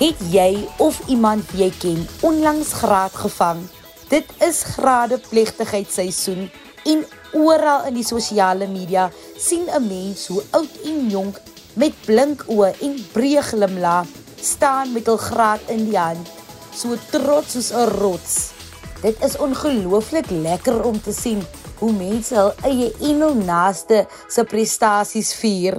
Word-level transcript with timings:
Het 0.00 0.16
jy 0.32 0.54
of 0.80 0.96
iemand 1.12 1.50
jy 1.52 1.66
ken 1.76 1.98
onlangs 2.24 2.70
graad 2.80 3.12
gevang? 3.20 3.58
Dit 4.08 4.30
is 4.40 4.62
gradeplegtigheidsseisoen 4.64 6.46
en 6.88 7.02
oral 7.36 7.84
in 7.90 7.98
die 7.98 8.06
sosiale 8.08 8.64
media 8.70 9.10
sien 9.36 9.68
'n 9.68 9.84
mens 9.84 10.22
hoe 10.32 10.40
oud 10.56 10.78
en 10.88 11.10
jonk 11.12 11.36
met 11.76 11.92
blink 12.06 12.46
oë 12.48 12.70
en 12.80 12.94
breë 13.12 13.42
glimlag 13.50 14.06
staan 14.40 14.92
met 14.92 15.06
hul 15.06 15.20
graad 15.20 15.60
in 15.68 15.84
die 15.90 15.98
hand, 15.98 16.32
so 16.72 16.96
trots 17.10 17.52
soos 17.52 17.70
'n 17.70 17.92
rots. 18.00 18.52
Dit 19.02 19.20
is 19.22 19.36
ongelooflik 19.36 20.30
lekker 20.30 20.82
om 20.82 21.00
te 21.00 21.12
sien 21.12 21.44
hoe 21.78 21.92
mense 21.92 22.34
hul 22.34 22.52
eie 22.64 22.88
en 23.00 23.20
hul 23.20 23.34
naaste 23.34 24.06
se 24.28 24.44
prestasies 24.44 25.34
vier. 25.34 25.76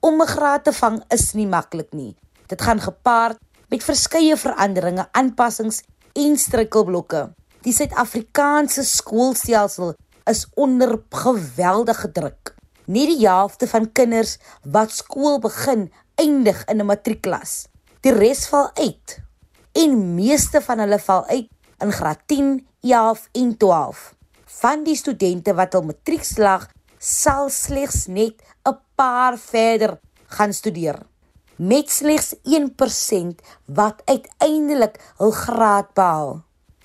Om 0.00 0.22
'n 0.22 0.26
graad 0.26 0.64
te 0.64 0.72
vang 0.72 1.02
is 1.08 1.32
nie 1.32 1.46
maklik 1.46 1.92
nie. 1.92 2.14
Dit 2.46 2.62
gaan 2.62 2.80
gepaard 2.80 3.38
met 3.68 3.84
verskeie 3.84 4.36
veranderinge, 4.36 5.04
aanpassings 5.12 5.82
en 6.16 6.36
struikelblokke. 6.40 7.28
Die 7.66 7.74
Suid-Afrikaanse 7.74 8.84
skoolstelsel 8.86 9.94
is 10.30 10.46
onder 10.56 10.96
geweldige 11.12 12.10
druk. 12.12 12.54
Nie 12.88 13.06
die 13.10 13.20
helfte 13.26 13.68
van 13.68 13.90
kinders 13.92 14.38
wat 14.64 14.94
skool 14.96 15.36
begin, 15.44 15.90
eindig 16.16 16.64
in 16.64 16.80
'n 16.80 16.86
matriekklas. 16.86 17.68
Die 18.00 18.12
res 18.12 18.46
val 18.48 18.70
uit. 18.74 19.20
En 19.72 20.14
meeste 20.14 20.60
van 20.60 20.78
hulle 20.78 20.98
val 20.98 21.24
uit 21.26 21.48
in 21.78 21.92
graad 21.92 22.20
10, 22.26 22.66
11 22.80 23.28
en 23.32 23.56
12. 23.56 24.14
Van 24.44 24.84
die 24.84 24.96
studente 24.96 25.54
wat 25.54 25.72
hul 25.72 25.82
matriek 25.82 26.24
slag, 26.24 26.68
sal 26.98 27.50
slegs 27.50 28.06
net 28.06 28.42
'n 28.64 28.78
paar 28.94 29.38
verder 29.38 29.98
gaan 30.26 30.52
studeer 30.52 30.98
met 31.58 31.90
slegs 31.90 32.34
1% 32.46 33.42
wat 33.66 34.02
uiteindelik 34.04 34.98
hul 35.16 35.30
graad 35.30 35.90
behaal. 35.94 36.42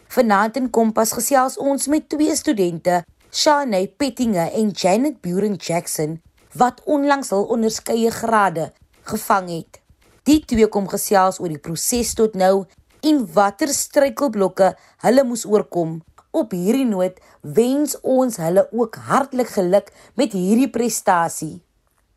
Vanaand 0.08 0.58
in 0.58 0.70
Kompas 0.70 1.14
gesels 1.14 1.58
ons 1.58 1.88
met 1.88 2.10
twee 2.10 2.36
studente, 2.36 3.04
Shane 3.32 3.88
Pettinge 3.98 4.50
en 4.50 4.70
Janet 4.70 5.22
Buren 5.22 5.56
Jackson, 5.56 6.22
wat 6.58 6.82
onlangs 6.86 7.30
hul 7.30 7.46
onderskeie 7.54 8.12
grade 8.12 8.72
gevang 9.10 9.50
het. 9.50 9.82
Die 10.24 10.40
twee 10.46 10.68
kom 10.68 10.88
gesels 10.90 11.40
oor 11.42 11.52
die 11.54 11.62
proses 11.62 12.14
tot 12.18 12.38
nou 12.40 12.66
en 13.04 13.20
watter 13.36 13.70
struikelblokke 13.74 14.72
hulle 15.06 15.26
moes 15.28 15.46
oorkom. 15.46 16.00
Op 16.34 16.54
hierdie 16.58 16.88
noot 16.90 17.20
wens 17.42 17.94
ons 18.02 18.40
hulle 18.42 18.66
ook 18.72 18.98
hartlik 19.10 19.54
geluk 19.54 19.92
met 20.18 20.34
hierdie 20.34 20.70
prestasie. 20.72 21.60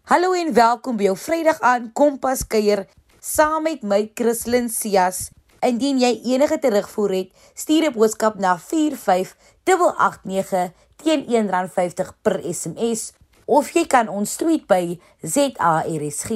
Hallo 0.06 0.38
en 0.38 0.54
welkom 0.54 0.94
by 0.94 1.08
jou 1.08 1.16
Vrydag 1.18 1.58
aan 1.66 1.88
Kompas 1.90 2.46
kuier 2.46 2.86
saam 3.18 3.66
met 3.66 3.82
my 3.82 4.06
Christlyn 4.14 4.70
Cias. 4.70 5.34
Indien 5.66 5.98
jy 5.98 6.22
enige 6.30 6.62
terugvoer 6.62 7.10
het, 7.16 7.34
stuur 7.58 7.88
'n 7.88 7.96
boodskap 7.96 8.38
na 8.38 8.54
45889 8.54 10.70
teen 11.02 11.26
R1.50 11.26 12.22
per 12.22 12.38
SMS 12.54 13.18
of 13.46 13.70
jy 13.74 13.86
kan 13.86 14.08
ons 14.08 14.36
tweet 14.36 14.66
by 14.70 15.00
ZARSG 15.22 16.30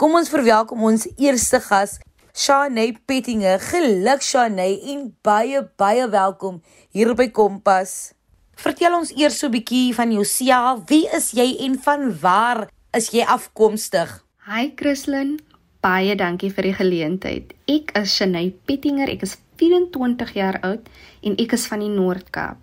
Kom 0.00 0.16
ons 0.16 0.30
verwelkom 0.32 0.80
ons 0.88 1.04
eerste 1.20 1.60
gas, 1.60 1.98
Shane 2.32 2.88
Pettinge. 3.06 3.58
Geluk 3.60 4.24
Shane 4.24 4.64
en 4.88 5.04
baie 5.22 5.60
baie 5.78 6.06
welkom 6.08 6.62
hier 6.96 7.12
by 7.18 7.28
Kompas. 7.28 8.14
Vertel 8.56 8.96
ons 8.96 9.12
eers 9.12 9.36
so 9.38 9.46
'n 9.46 9.52
bietjie 9.52 9.94
van 9.94 10.12
jouself. 10.12 10.89
Wie 10.89 11.06
is 11.12 11.33
jy 11.33 11.56
en 11.67 11.77
van 11.78 12.08
waar 12.20 12.68
is 12.96 13.11
jy 13.12 13.22
afkomstig? 13.22 14.24
Hi 14.48 14.72
Christlyn, 14.77 15.39
baie 15.80 16.17
dankie 16.17 16.50
vir 16.50 16.62
die 16.62 16.74
geleentheid. 16.74 17.52
Ek 17.68 17.92
is 17.98 18.17
Shane 18.17 18.50
Pettinger. 18.64 19.08
Ek 19.08 19.22
is 19.22 19.36
24 19.56 20.33
jaar 20.34 20.58
oud 20.62 20.88
en 21.22 21.36
ek 21.36 21.52
is 21.52 21.67
van 21.67 21.80
die 21.80 21.92
Noord-Kaap. 21.92 22.56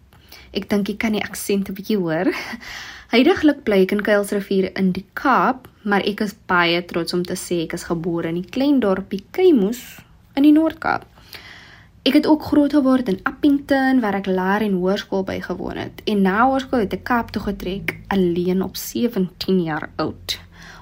Ek 0.52 0.68
dink 0.70 0.90
ek 0.90 0.98
kan 0.98 1.14
die 1.14 1.24
aksent 1.24 1.70
'n 1.70 1.74
bietjie 1.74 1.98
hoor. 1.98 2.34
Heidiglik 3.10 3.64
bly 3.66 3.80
ek 3.88 3.94
in 3.96 4.04
Kuilsrivier 4.06 4.68
in 4.78 4.92
die 4.94 5.02
Kaap, 5.18 5.64
maar 5.82 6.04
ek 6.06 6.20
is 6.22 6.36
baie 6.46 6.78
trots 6.86 7.16
om 7.16 7.24
te 7.26 7.34
sê 7.34 7.64
ek 7.64 7.72
is 7.74 7.88
gebore 7.90 8.30
in 8.30 8.36
die 8.38 8.52
klein 8.54 8.76
dorpie 8.84 9.24
Keimus 9.34 9.80
in 10.38 10.46
die 10.46 10.52
Noord-Kaap. 10.54 11.08
Ek 12.06 12.20
het 12.20 12.28
ook 12.30 12.44
groot 12.52 12.76
geword 12.78 13.08
in 13.10 13.18
Appington 13.26 13.98
waar 14.04 14.20
ek 14.20 14.30
laer 14.30 14.62
en 14.62 14.76
hoërskool 14.78 15.26
bygewoon 15.26 15.80
het. 15.82 16.04
En 16.06 16.22
na 16.22 16.36
hoërskool 16.44 16.84
het 16.84 16.94
ek 17.00 17.02
Kaap 17.10 17.32
toe 17.34 17.42
getrek 17.48 17.96
alleen 18.14 18.62
op 18.62 18.78
17 18.78 19.64
jaar 19.66 19.88
oud 19.98 20.36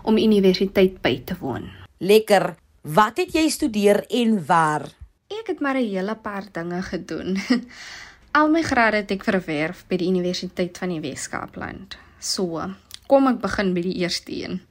om 0.03 0.19
universiteit 0.19 0.97
by 0.99 1.13
te 1.23 1.37
woon. 1.39 1.69
Lekker. 2.03 2.57
Wat 2.83 3.21
het 3.23 3.31
jy 3.39 3.45
studeer 3.47 4.01
en 4.11 4.35
waar? 4.49 4.83
Ek 5.31 5.47
het 5.47 5.63
maar 5.63 5.79
'n 5.79 5.87
hele 5.95 6.15
paar 6.15 6.43
dinge 6.51 6.81
gedoen. 6.81 7.39
Al 8.37 8.51
my 8.51 8.61
grade 8.61 8.99
het 8.99 9.11
ek 9.15 9.23
verwerf 9.23 9.85
by 9.87 9.95
die 9.95 10.11
Universiteit 10.11 10.77
van 10.77 10.89
die 10.89 10.99
Wes-Kaapland. 10.99 11.97
So, 12.19 12.63
kom 13.07 13.27
ek 13.29 13.41
begin 13.43 13.73
by 13.75 13.81
die 13.85 13.97
eerste 14.01 14.33
een. 14.33 14.61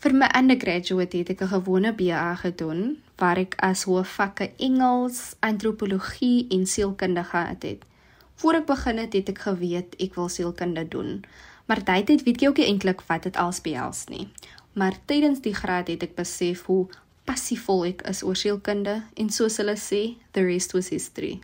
Vir 0.00 0.14
my 0.16 0.28
undergraduate 0.38 1.18
het 1.18 1.30
ek 1.30 1.42
'n 1.42 1.52
gewone 1.52 1.92
BA 1.92 2.34
gedoen 2.34 3.02
waar 3.16 3.38
ek 3.38 3.54
as 3.60 3.84
hoofvakke 3.84 4.50
Engels, 4.56 5.36
antropologie 5.40 6.46
en 6.50 6.66
sielkunde 6.66 7.24
gehad 7.24 7.62
het. 7.62 7.84
Voor 8.36 8.54
ek 8.54 8.66
begin 8.66 8.98
het, 8.98 9.12
het 9.12 9.28
ek 9.28 9.38
geweet 9.38 9.96
ek 9.98 10.14
wil 10.14 10.28
sielkunde 10.28 10.88
doen. 10.88 11.24
Maar 11.66 11.82
tyd 11.82 12.08
het 12.08 12.22
weet 12.22 12.40
jy 12.40 12.48
ook 12.48 12.56
nie 12.56 12.66
eintlik 12.66 13.00
wat 13.06 13.22
dit 13.22 13.36
als 13.36 13.60
behels 13.60 14.04
nie. 14.08 14.28
Maar 14.72 14.94
tydens 15.04 15.40
die 15.40 15.54
graad 15.54 15.88
het 15.88 16.02
ek 16.02 16.14
besef 16.14 16.64
hoe 16.64 16.86
passievol 17.24 17.84
ek 17.84 18.02
is 18.02 18.22
oor 18.22 18.36
sielkunde 18.36 19.02
en 19.14 19.30
soos 19.30 19.56
hulle 19.56 19.76
sê, 19.76 20.16
the 20.32 20.44
rest 20.44 20.72
was 20.72 20.88
history. 20.88 21.40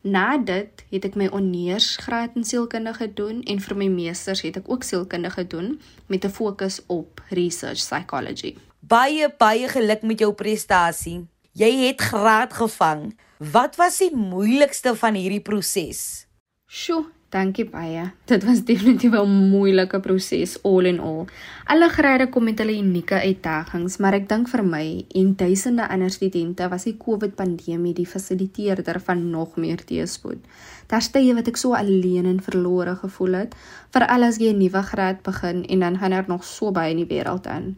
Na 0.00 0.38
dit 0.40 0.84
het 0.88 1.04
ek 1.04 1.16
my 1.20 1.26
honeursgraad 1.28 2.38
in 2.40 2.44
sielkunde 2.48 2.94
gedoen 2.96 3.42
en 3.44 3.58
vir 3.60 3.76
my 3.76 3.88
meesters 3.92 4.40
het 4.46 4.56
ek 4.56 4.70
ook 4.72 4.86
sielkunde 4.86 5.28
gedoen 5.30 5.76
met 6.08 6.24
'n 6.24 6.32
fokus 6.32 6.80
op 6.86 7.20
research 7.28 7.84
psychology. 7.84 8.56
Baie 8.80 9.28
baie 9.38 9.68
geluk 9.68 10.02
met 10.02 10.18
jou 10.18 10.32
prestasie. 10.32 11.28
Jy 11.52 11.86
het 11.86 12.00
graad 12.00 12.52
gevang. 12.52 13.18
Wat 13.38 13.76
was 13.76 13.98
die 13.98 14.16
moeilikste 14.16 14.96
van 14.96 15.14
hierdie 15.14 15.40
proses? 15.40 16.26
Sjoe, 16.66 17.04
Dankie 17.30 17.62
baie. 17.70 18.08
Dit 18.26 18.42
was 18.42 18.64
definitief 18.66 19.12
'n 19.14 19.50
moeilike 19.52 20.00
proses 20.00 20.62
all 20.62 20.84
in 20.84 20.98
all. 21.00 21.26
Alle 21.64 21.88
grade 21.88 22.28
kom 22.28 22.44
met 22.44 22.58
hulle 22.58 22.74
unieke 22.78 23.14
uitdagings, 23.14 23.98
maar 23.98 24.14
ek 24.14 24.28
dink 24.28 24.48
vir 24.48 24.64
my 24.64 25.04
en 25.14 25.36
duisende 25.36 25.88
ander 25.88 26.10
studente 26.10 26.68
was 26.68 26.84
die 26.84 26.96
COVID-pandemie 26.96 27.94
die 27.94 28.06
fasiliteerder 28.06 29.00
van 29.00 29.30
nog 29.30 29.56
meer 29.56 29.84
teëspoed. 29.84 30.42
Daar 30.86 31.02
stye 31.02 31.34
wat 31.34 31.46
ek 31.46 31.56
so 31.56 31.72
alleen 31.72 32.26
en 32.26 32.42
verlore 32.42 32.96
gevoel 32.96 33.32
het, 33.32 33.54
veral 33.90 34.22
as 34.22 34.38
jy 34.38 34.50
'n 34.52 34.58
nuwe 34.58 34.82
graad 34.82 35.22
begin 35.22 35.64
en 35.66 35.80
dan 35.80 35.98
gaan 35.98 36.10
daar 36.10 36.28
nog 36.28 36.44
so 36.44 36.72
baie 36.72 36.90
in 36.90 37.06
die 37.06 37.10
wêreld 37.14 37.46
aan. 37.46 37.76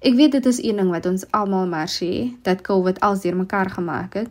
Ek 0.00 0.14
weet 0.14 0.32
dit 0.32 0.46
is 0.46 0.62
een 0.62 0.76
ding 0.76 0.90
wat 0.90 1.06
ons 1.06 1.30
almal 1.30 1.66
maar 1.66 1.88
sê, 1.88 2.32
dat 2.42 2.60
COVID 2.60 3.00
als 3.00 3.20
deurmekaar 3.20 3.70
gemaak 3.70 4.14
het 4.14 4.28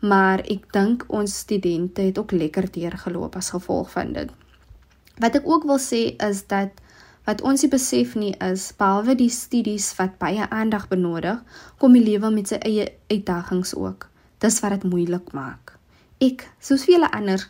maar 0.00 0.42
ek 0.44 0.66
dink 0.72 1.04
ons 1.08 1.38
studente 1.44 2.02
het 2.02 2.18
ook 2.18 2.32
lekker 2.32 2.68
deurgeloop 2.72 3.36
as 3.36 3.52
gevolg 3.54 3.90
van 3.90 4.12
dit. 4.12 4.32
Wat 5.22 5.38
ek 5.38 5.46
ook 5.48 5.64
wil 5.64 5.80
sê 5.80 6.16
is 6.20 6.44
dat 6.50 6.82
wat 7.26 7.40
ons 7.42 7.64
nie 7.64 7.70
besef 7.72 8.14
nie 8.14 8.34
is 8.44 8.68
behalwe 8.78 9.16
die 9.18 9.32
studies 9.32 9.88
wat 9.98 10.18
baie 10.20 10.46
aandag 10.50 10.86
benodig, 10.88 11.40
kom 11.78 11.96
die 11.96 12.04
lewe 12.04 12.30
met 12.30 12.52
sy 12.52 12.60
eie 12.62 12.86
uitdagings 13.10 13.74
ook. 13.74 14.06
Dis 14.38 14.60
wat 14.62 14.76
dit 14.76 14.86
moeilik 14.86 15.32
maak. 15.34 15.74
Ek, 16.22 16.46
soos 16.62 16.86
vele 16.86 17.08
ander, 17.16 17.42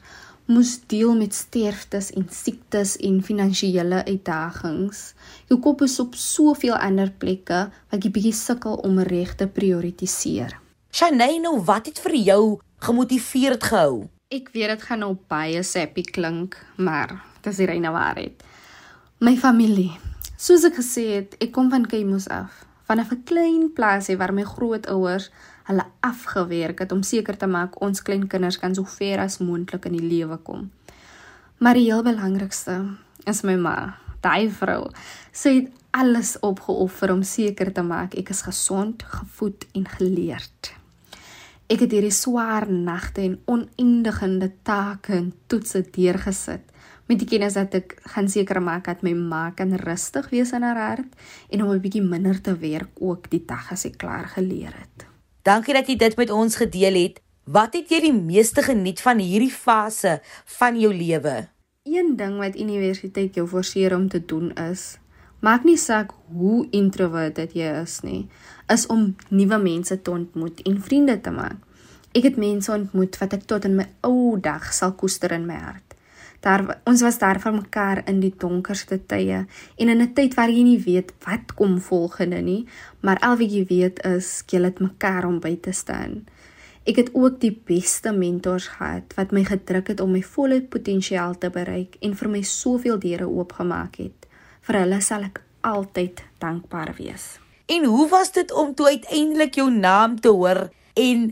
moes 0.46 0.76
deel 0.88 1.12
met 1.18 1.34
sterftes 1.34 2.12
en 2.16 2.28
siektes 2.30 2.96
en 3.04 3.18
finansiële 3.26 4.04
uitdagings. 4.06 5.02
Jou 5.50 5.58
kop 5.60 5.82
is 5.86 5.98
op 6.00 6.14
soveel 6.18 6.78
ander 6.78 7.10
plekke 7.10 7.66
wat 7.90 8.06
jy 8.06 8.14
bietjie 8.14 8.36
sukkel 8.38 8.78
om 8.86 9.02
reg 9.10 9.34
te 9.36 9.50
prioritiseer. 9.50 10.56
Shanay, 10.96 11.34
nou 11.44 11.58
wat 11.68 11.90
het 11.90 11.98
vir 12.00 12.14
jou 12.24 12.42
gemotiveerd 12.80 13.66
gehou? 13.68 14.06
Ek 14.32 14.46
weet 14.54 14.70
dit 14.70 14.84
gaan 14.88 15.02
nou 15.04 15.10
baie 15.28 15.60
sappy 15.60 16.00
klink, 16.08 16.54
maar 16.80 17.10
dit 17.42 17.50
is 17.50 17.58
die 17.60 17.66
reine 17.68 17.90
waarheid. 17.92 18.40
My 19.20 19.34
familie. 19.36 19.90
Soos 20.40 20.64
ek 20.64 20.78
gesê 20.78 21.04
het, 21.10 21.34
ek 21.36 21.50
kom 21.52 21.68
van 21.68 21.84
Keimus 21.84 22.30
af, 22.32 22.62
van 22.88 23.02
'n 23.04 23.20
klein 23.28 23.66
plaasie 23.76 24.16
waar 24.16 24.32
my 24.32 24.46
grootouers 24.48 25.28
hulle 25.68 25.84
afgewerk 26.00 26.80
het 26.80 26.92
om 26.92 27.02
seker 27.02 27.36
te 27.36 27.46
maak 27.46 27.76
ons 27.82 28.00
klein 28.00 28.26
kinders 28.26 28.56
kan 28.56 28.74
so 28.74 28.84
ver 28.84 29.20
as 29.20 29.36
moontlik 29.38 29.84
in 29.84 30.00
die 30.00 30.08
lewe 30.08 30.38
kom. 30.38 30.70
Maar 31.58 31.74
die 31.74 31.92
heel 31.92 32.02
belangrikste 32.02 32.96
is 33.26 33.42
my 33.42 33.56
ma, 33.56 33.98
daai 34.22 34.48
vrou. 34.48 34.88
Sy 35.32 35.54
het 35.60 35.68
alles 35.90 36.38
opgeoffer 36.40 37.12
om 37.12 37.22
seker 37.22 37.72
te 37.72 37.82
maak 37.82 38.14
ek 38.14 38.30
is 38.30 38.42
gesond, 38.42 39.02
gevoed 39.02 39.66
en 39.74 39.84
geleerd. 39.84 40.85
Ek 41.66 41.80
het 41.82 41.90
hierdie 41.96 42.14
swaar 42.14 42.68
nagte 42.70 43.24
en 43.26 43.40
oneindige 43.50 44.52
take 44.62 45.16
en 45.16 45.32
toetse 45.50 45.80
deurgesit 45.82 46.62
met 47.10 47.18
die 47.18 47.26
kennis 47.26 47.56
dat 47.58 47.74
ek 47.74 47.96
gaan 48.12 48.28
seker 48.30 48.60
maak 48.62 48.86
dat 48.86 49.02
my 49.02 49.12
ma 49.18 49.50
kan 49.50 49.74
rustig 49.82 50.28
wees 50.30 50.52
in 50.54 50.62
haar 50.62 50.78
hart 50.78 51.10
en 51.50 51.62
om 51.64 51.70
'n 51.74 51.82
bietjie 51.82 52.02
minder 52.02 52.38
te 52.40 52.54
werk 52.54 52.94
ook 53.02 53.30
die 53.30 53.42
dag 53.46 53.72
as 53.72 53.84
ek 53.84 53.98
klaar 53.98 54.28
geleer 54.36 54.74
het. 54.74 55.06
Dankie 55.42 55.74
dat 55.74 55.88
jy 55.88 55.96
dit 55.96 56.16
met 56.16 56.30
ons 56.30 56.56
gedeel 56.56 56.94
het. 56.94 57.20
Wat 57.44 57.74
het 57.74 57.90
jy 57.90 58.00
die 58.00 58.14
meeste 58.14 58.62
geniet 58.62 59.00
van 59.00 59.18
hierdie 59.18 59.50
fase 59.50 60.20
van 60.44 60.78
jou 60.78 60.94
lewe? 60.94 61.48
Een 61.82 62.16
ding 62.16 62.38
wat 62.38 62.58
universiteit 62.58 63.34
jou 63.34 63.46
forceer 63.46 63.94
om 63.94 64.08
te 64.08 64.24
doen 64.24 64.54
is 64.54 64.98
maak 65.46 65.62
nie 65.62 65.78
saak 65.78 66.10
hoe 66.34 66.64
introverted 66.74 67.52
jy 67.54 67.70
is 67.84 68.00
nie, 68.02 68.24
is 68.72 68.86
om 68.90 69.12
nuwe 69.30 69.58
mense 69.62 69.94
te 70.02 70.10
ontmoet 70.10 70.62
en 70.66 70.80
vriende 70.82 71.20
te 71.22 71.30
maak. 71.30 71.60
Ek 72.16 72.24
het 72.26 72.38
mense 72.40 72.72
ontmoet 72.72 73.18
wat 73.20 73.36
ek 73.36 73.44
tot 73.46 73.66
in 73.68 73.76
my 73.78 73.84
ou 74.08 74.38
dag 74.42 74.72
sal 74.74 74.96
koester 74.98 75.36
in 75.36 75.44
my 75.46 75.58
hart. 75.60 75.94
Daar 76.42 76.64
ons 76.88 77.02
was 77.04 77.18
daar 77.18 77.38
van 77.42 77.60
mekaar 77.60 78.02
in 78.10 78.18
die 78.22 78.32
donkerste 78.38 78.98
tye 79.10 79.44
en 79.78 79.88
in 79.88 80.02
'n 80.02 80.14
tyd 80.14 80.34
waar 80.34 80.50
jy 80.50 80.62
nie 80.62 80.82
weet 80.82 81.12
wat 81.26 81.54
kom 81.54 81.80
volgende 81.80 82.40
nie, 82.40 82.66
maar 83.00 83.18
al 83.20 83.36
wat 83.36 83.50
jy 83.52 83.64
weet 83.68 84.04
is 84.04 84.42
jy 84.50 84.62
het 84.62 84.80
mekaar 84.80 85.26
om 85.26 85.40
by 85.40 85.56
te 85.56 85.72
staan. 85.72 86.26
Ek 86.86 86.96
het 86.96 87.10
ook 87.14 87.40
die 87.40 87.60
beste 87.66 88.12
mentors 88.12 88.68
gehad 88.68 89.14
wat 89.16 89.32
my 89.32 89.44
gedruk 89.44 89.88
het 89.88 90.00
om 90.00 90.10
my 90.10 90.22
volle 90.22 90.62
potensiaal 90.62 91.38
te 91.38 91.50
bereik 91.50 91.96
en 92.00 92.14
vir 92.14 92.28
my 92.28 92.42
soveel 92.42 92.98
deure 92.98 93.28
oopgemaak 93.28 93.96
het. 93.96 94.25
Vir 94.66 94.80
hulle 94.82 94.96
sal 95.04 95.28
ek 95.28 95.42
altyd 95.66 96.22
dankbaar 96.42 96.94
wees. 96.98 97.36
En 97.70 97.84
hoe 97.86 98.06
was 98.10 98.32
dit 98.34 98.52
om 98.52 98.72
toe 98.74 98.88
uiteindelik 98.94 99.54
jou 99.58 99.68
naam 99.70 100.16
te 100.20 100.30
hoor 100.34 100.66
en 100.94 101.28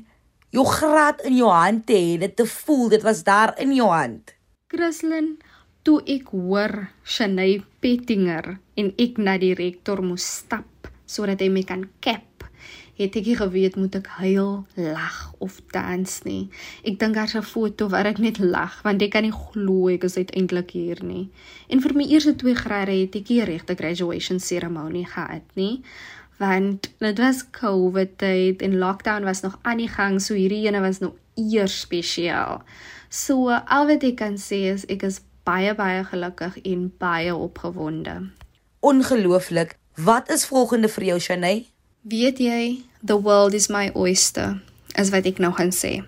jou 0.55 0.67
graad 0.67 1.23
in 1.27 1.37
jou 1.41 1.51
hand 1.51 1.83
te 1.87 1.99
hê, 1.99 2.15
dit 2.23 2.37
te 2.37 2.47
voel 2.47 2.89
dit 2.95 3.03
was 3.03 3.25
daar 3.27 3.55
in 3.63 3.75
jou 3.75 3.89
hand? 3.91 4.35
Christlyn, 4.71 5.35
toe 5.83 6.01
ek 6.07 6.31
hoor 6.31 6.77
Shanay 7.03 7.59
Pettinger 7.83 8.57
en 8.79 8.93
ek 8.99 9.19
na 9.19 9.35
die 9.43 9.55
rektor 9.59 10.03
moes 10.03 10.27
stap 10.41 10.91
sodat 11.07 11.43
hy 11.43 11.51
my 11.53 11.63
kan 11.67 11.85
cap, 12.03 12.25
het 12.99 13.17
ek 13.17 13.31
geweet 13.41 13.77
moet 13.77 13.95
ek 13.99 14.07
huil, 14.21 14.67
lag 14.75 15.33
of 15.39 15.61
dans 15.75 16.23
nie. 16.25 16.49
Ek 16.87 16.99
dink 16.99 17.15
daar's 17.15 17.35
'n 17.35 17.43
foto 17.43 17.89
waar 17.89 18.07
ek 18.07 18.19
net 18.19 18.39
lag 18.39 18.83
want 18.83 19.03
ek 19.03 19.11
kan 19.11 19.23
nie 19.23 19.33
glo 19.33 19.89
ek 19.89 20.05
is 20.05 20.17
uiteindelik 20.17 20.71
hier 20.71 21.05
nie. 21.05 21.31
En 21.69 21.81
vir 21.81 21.95
my 21.95 22.05
eerste 22.05 22.37
twee 22.37 22.55
grade 22.55 22.93
het 22.93 23.15
ek 23.15 23.29
hier 23.29 23.45
regte 23.45 23.75
graduation 23.75 24.41
ceremony 24.41 25.05
gehad 25.05 25.43
nie 25.55 25.83
want 26.39 26.91
dit 26.99 27.19
was 27.19 27.45
COVID 27.51 28.19
tyd 28.19 28.63
en 28.63 28.79
lockdown 28.79 29.25
was 29.25 29.41
nog 29.41 29.59
aan 29.63 29.79
die 29.79 29.89
gang 29.89 30.21
so 30.23 30.35
hierdie 30.35 30.67
ene 30.67 30.81
was 30.81 30.99
nog 30.99 31.15
eers 31.35 31.81
spesiaal. 31.81 32.63
So 33.09 33.51
al 33.51 33.87
wat 33.87 34.03
ek 34.03 34.17
kan 34.17 34.39
sê 34.41 34.65
is 34.73 34.87
ek 34.91 35.07
is 35.07 35.21
baie 35.47 35.75
baie 35.75 36.03
gelukkig 36.05 36.59
en 36.65 36.89
baie 36.99 37.35
opgewonde. 37.35 38.31
Ongelooflik. 38.81 39.77
Wat 39.95 40.31
is 40.31 40.47
volgende 40.47 40.89
vir 40.89 41.05
jou 41.05 41.21
Shanay? 41.21 41.74
Weet 42.05 42.37
jy, 42.37 42.85
the 43.01 43.17
world 43.17 43.55
is 43.57 43.71
my 43.73 43.87
oyster, 43.97 44.59
as 44.93 45.09
wat 45.09 45.25
ek 45.25 45.39
nou 45.41 45.49
gaan 45.57 45.71
sê. 45.73 46.03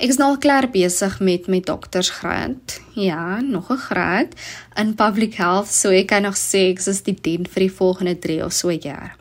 Ek 0.00 0.08
is 0.08 0.16
nou 0.16 0.30
klaar 0.40 0.70
besig 0.72 1.18
met 1.20 1.50
my 1.52 1.58
doktorsgraad. 1.60 2.78
Ja, 2.96 3.42
nog 3.44 3.68
'n 3.68 3.76
graad 3.76 4.32
in 4.80 4.94
public 4.94 5.34
health, 5.36 5.68
so 5.68 5.90
ek 5.90 6.06
kan 6.06 6.22
nog 6.22 6.36
sê 6.40 6.72
ek 6.72 6.78
is 6.78 6.88
'n 6.88 6.94
student 6.94 7.48
vir 7.48 7.60
die 7.60 7.76
volgende 7.76 8.18
3 8.18 8.44
of 8.44 8.52
so 8.52 8.70
jaar. 8.70 9.16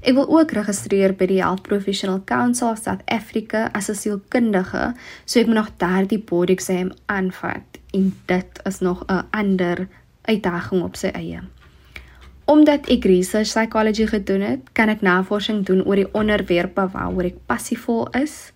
Ek 0.00 0.14
wil 0.14 0.40
ook 0.40 0.52
registreer 0.52 1.12
by 1.12 1.26
die 1.26 1.42
Health 1.42 1.62
Professional 1.62 2.22
Council 2.24 2.70
of 2.70 2.78
South 2.78 3.02
Africa 3.04 3.68
as 3.74 3.90
'n 3.90 3.94
sielkundige, 3.94 4.94
so 5.26 5.40
ek 5.40 5.46
moet 5.46 5.54
nog 5.54 5.76
daardie 5.76 6.24
board 6.24 6.50
exam 6.50 6.92
aanvat 7.06 7.78
en 7.92 8.16
dit 8.26 8.60
is 8.64 8.78
nog 8.80 9.04
'n 9.06 9.26
ander 9.30 9.88
uitdaging 10.22 10.82
op 10.82 10.96
sy 10.96 11.08
eie. 11.08 11.40
Omdat 12.48 12.86
ek 12.88 13.04
research 13.04 13.50
psychology 13.52 14.06
gedoen 14.08 14.40
het, 14.40 14.60
kan 14.72 14.88
ek 14.88 15.02
navorsing 15.04 15.66
doen 15.68 15.82
oor 15.84 16.00
die 16.00 16.08
onderwerpe 16.16 16.86
waaroor 16.94 17.28
ek 17.28 17.42
passievol 17.44 18.06
is. 18.16 18.54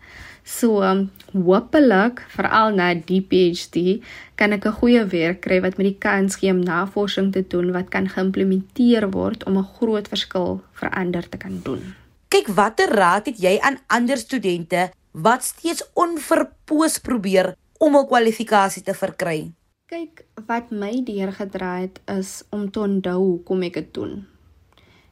So, 0.49 0.81
um, 0.81 1.11
hopelik 1.37 2.23
veral 2.33 2.73
na 2.75 2.89
die 2.97 3.21
PhD 3.21 4.00
kan 4.41 4.56
ek 4.56 4.65
'n 4.67 4.79
goeie 4.81 5.05
werk 5.12 5.44
kry 5.44 5.61
wat 5.61 5.77
met 5.77 5.87
die 5.93 6.00
kans 6.00 6.41
gee 6.41 6.50
om 6.50 6.65
navorsing 6.65 7.33
te 7.33 7.44
doen 7.44 7.71
wat 7.73 7.93
kan 7.93 8.09
geïmplementeer 8.09 9.12
word 9.12 9.44
om 9.44 9.59
'n 9.59 9.69
groot 9.77 10.09
verskil 10.09 10.65
vir 10.73 10.91
ander 10.91 11.29
te 11.29 11.37
kan 11.37 11.61
doen. 11.62 11.94
Kyk, 12.29 12.49
watter 12.49 12.89
raad 12.89 13.27
het 13.27 13.39
jy 13.39 13.59
aan 13.61 13.79
ander 13.87 14.17
studente 14.17 14.91
wat 15.12 15.44
steeds 15.44 15.85
onverpoos 15.94 16.99
probeer 16.99 17.55
om 17.79 17.97
'n 17.97 18.06
kwalifikasie 18.06 18.83
te 18.83 18.94
verkry? 18.94 19.53
Kyk, 19.93 20.23
wat 20.49 20.71
my 20.73 21.03
deurgedraai 21.05 21.83
het 21.83 21.99
is 22.09 22.29
om 22.49 22.62
te 22.73 22.81
onthou 22.81 23.19
hoekom 23.19 23.65
ek 23.67 23.75
dit 23.77 23.91
doen. 23.99 24.15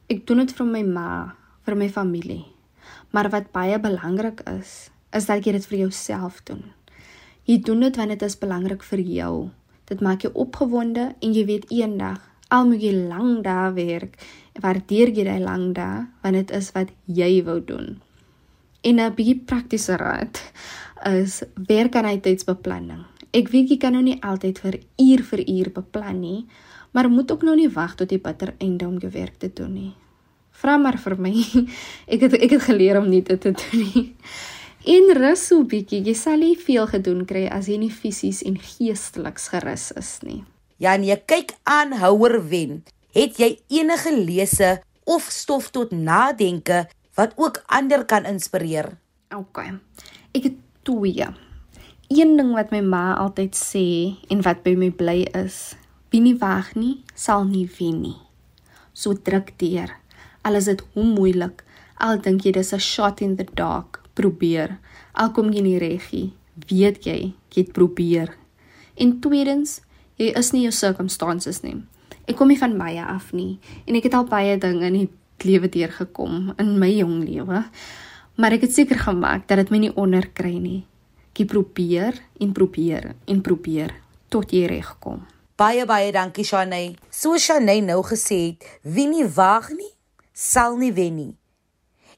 Ek 0.09 0.23
doen 0.25 0.41
dit 0.41 0.53
vir 0.57 0.65
my 0.65 0.81
ma, 0.87 1.09
vir 1.69 1.77
my 1.77 1.85
familie. 1.93 2.47
Maar 3.13 3.29
wat 3.29 3.51
baie 3.53 3.77
belangrik 3.83 4.41
is, 4.49 4.89
is 5.13 5.27
dat 5.29 5.45
jy 5.45 5.53
dit 5.53 5.67
vir 5.69 5.77
jouself 5.83 6.39
doen. 6.49 6.63
Jy 7.45 7.59
doen 7.69 7.85
dit 7.85 8.01
want 8.01 8.15
dit 8.15 8.25
is 8.25 8.37
belangrik 8.41 8.81
vir 8.89 9.05
jou. 9.05 9.35
Dit 9.85 10.01
maak 10.01 10.25
jou 10.25 10.33
opgewonde 10.47 11.11
en 11.13 11.37
jy 11.37 11.45
weet 11.51 11.69
eendag 11.69 12.25
al 12.49 12.65
moet 12.73 12.81
jy 12.81 12.95
lank 13.05 13.45
daar 13.45 13.77
werk, 13.77 14.17
waardeer 14.65 15.13
jy 15.13 15.29
daai 15.29 15.45
lank 15.45 15.77
daar 15.77 16.09
want 16.25 16.41
dit 16.41 16.57
is 16.57 16.73
wat 16.73 16.89
jy 17.05 17.29
wou 17.45 17.59
doen. 17.61 18.01
En 18.81 18.97
'n 18.97 19.13
bietjie 19.13 19.45
praktiese 19.45 20.01
raad 20.01 20.41
is 21.05 21.43
werk 21.69 21.95
aan 21.95 22.21
tydsbeplanning. 22.21 23.10
Ek 23.31 23.47
weet 23.47 23.69
jy 23.71 23.77
kan 23.79 23.95
nou 23.95 24.03
nie 24.03 24.17
altyd 24.19 24.59
vir 24.59 24.79
uur 24.99 25.21
vir 25.23 25.41
uur 25.47 25.71
beplan 25.71 26.19
nie, 26.19 26.39
maar 26.91 27.07
moet 27.09 27.31
ook 27.31 27.43
nou 27.47 27.55
nie 27.55 27.69
wag 27.71 27.95
tot 27.95 28.09
die 28.11 28.19
bitter 28.19 28.53
einde 28.59 28.87
om 28.87 28.97
jou 28.99 29.11
werk 29.11 29.37
te 29.39 29.47
doen 29.55 29.71
nie. 29.73 29.91
Vra 30.61 30.75
maar 30.77 30.97
vir 30.99 31.15
my. 31.17 31.31
Ek 32.13 32.25
het 32.27 32.35
ek 32.35 32.57
het 32.57 32.65
geleer 32.67 32.99
om 32.99 33.07
nie 33.09 33.23
dit 33.25 33.39
te 33.41 33.53
doen 33.55 33.85
nie. 33.95 34.09
En 34.91 35.11
rus 35.13 35.43
so 35.47 35.63
bietjie, 35.63 36.01
jy 36.03 36.15
sal 36.17 36.41
nie 36.41 36.57
veel 36.57 36.87
gedoen 36.89 37.21
kry 37.29 37.45
as 37.53 37.69
jy 37.69 37.77
nie 37.77 37.91
fisies 37.93 38.41
en 38.43 38.57
geesteliks 38.57 39.47
gerus 39.53 39.91
is 39.97 40.09
nie. 40.25 40.41
Ja, 40.81 40.95
nee, 40.97 41.13
kyk 41.15 41.53
aan 41.69 41.93
Houer 42.01 42.39
Wen. 42.49 42.81
Het 43.13 43.37
jy 43.37 43.49
enige 43.69 44.15
lese 44.17 44.71
of 45.05 45.29
stof 45.29 45.69
tot 45.69 45.93
nadenke 45.93 46.87
wat 47.19 47.37
ook 47.37 47.61
ander 47.69 48.07
kan 48.09 48.25
inspireer? 48.25 48.89
OK. 49.37 49.61
Ek 50.33 50.49
het 50.49 50.57
twee. 50.83 51.29
Een 52.11 52.35
ding 52.35 52.49
wat 52.51 52.73
my 52.75 52.81
ma 52.83 53.13
altyd 53.15 53.55
sê 53.55 53.85
en 54.33 54.41
wat 54.43 54.65
by 54.65 54.73
my 54.75 54.89
bly 54.91 55.21
is, 55.37 55.77
wie 56.11 56.19
nie 56.19 56.33
wag 56.41 56.73
nie, 56.75 56.97
sal 57.15 57.45
nie 57.47 57.69
wen 57.77 58.01
nie. 58.03 58.17
So 58.91 59.15
druk 59.15 59.53
deur. 59.61 59.93
Al 60.43 60.59
is 60.59 60.67
dit 60.67 60.83
hoe 60.91 61.05
moeilik, 61.07 61.63
al 62.03 62.19
dink 62.19 62.43
jy 62.43 62.51
dis 62.57 62.73
'n 62.73 62.83
shot 62.83 63.21
in 63.21 63.37
the 63.37 63.47
dark 63.55 64.01
probeer. 64.13 64.75
Al 65.13 65.31
kom 65.31 65.53
jy 65.53 65.61
nie 65.61 65.79
reg 65.79 66.11
nie, 66.11 66.33
weet 66.67 67.05
jy, 67.05 67.33
jy 67.53 67.63
het 67.63 67.71
probeer. 67.71 68.35
En 68.97 69.19
tweedens, 69.21 69.79
jy 70.17 70.33
is 70.35 70.51
nie 70.51 70.63
jou 70.63 70.71
circumstances 70.71 71.63
nie. 71.63 71.77
Ek 72.27 72.35
kom 72.35 72.47
nie 72.47 72.59
van 72.59 72.77
baie 72.77 73.05
af 73.05 73.31
nie 73.31 73.59
en 73.87 73.95
ek 73.95 74.03
het 74.03 74.13
al 74.13 74.25
baie 74.25 74.57
dinge 74.57 74.85
in 74.85 74.93
die 74.93 75.09
lewe 75.45 75.69
deurgekom 75.69 76.55
in 76.59 76.77
my 76.77 76.91
jong 76.91 77.23
lewe. 77.23 77.63
Maar 78.35 78.51
ek 78.51 78.61
het 78.61 78.73
seker 78.73 78.99
gemaak 78.99 79.47
dat 79.47 79.57
dit 79.57 79.71
my 79.71 79.77
nie 79.77 79.95
onderkry 79.95 80.59
nie. 80.59 80.90
Ek 81.31 81.47
probeer 81.47 82.19
en 82.39 82.51
probeer 82.53 83.13
en 83.25 83.41
probeer 83.41 83.95
tot 84.29 84.51
jy 84.51 84.67
regkom. 84.69 85.23
Baie 85.57 85.85
baie 85.85 86.11
dankie 86.11 86.45
Shanay. 86.45 86.95
So 87.09 87.37
Shanay 87.37 87.81
nou 87.81 88.01
gesê 88.05 88.51
het, 88.51 88.65
wie 88.83 89.07
nie 89.07 89.25
wag 89.25 89.71
nie, 89.73 89.93
sal 90.33 90.77
nie 90.77 90.91
wen 90.93 91.15
nie 91.15 91.31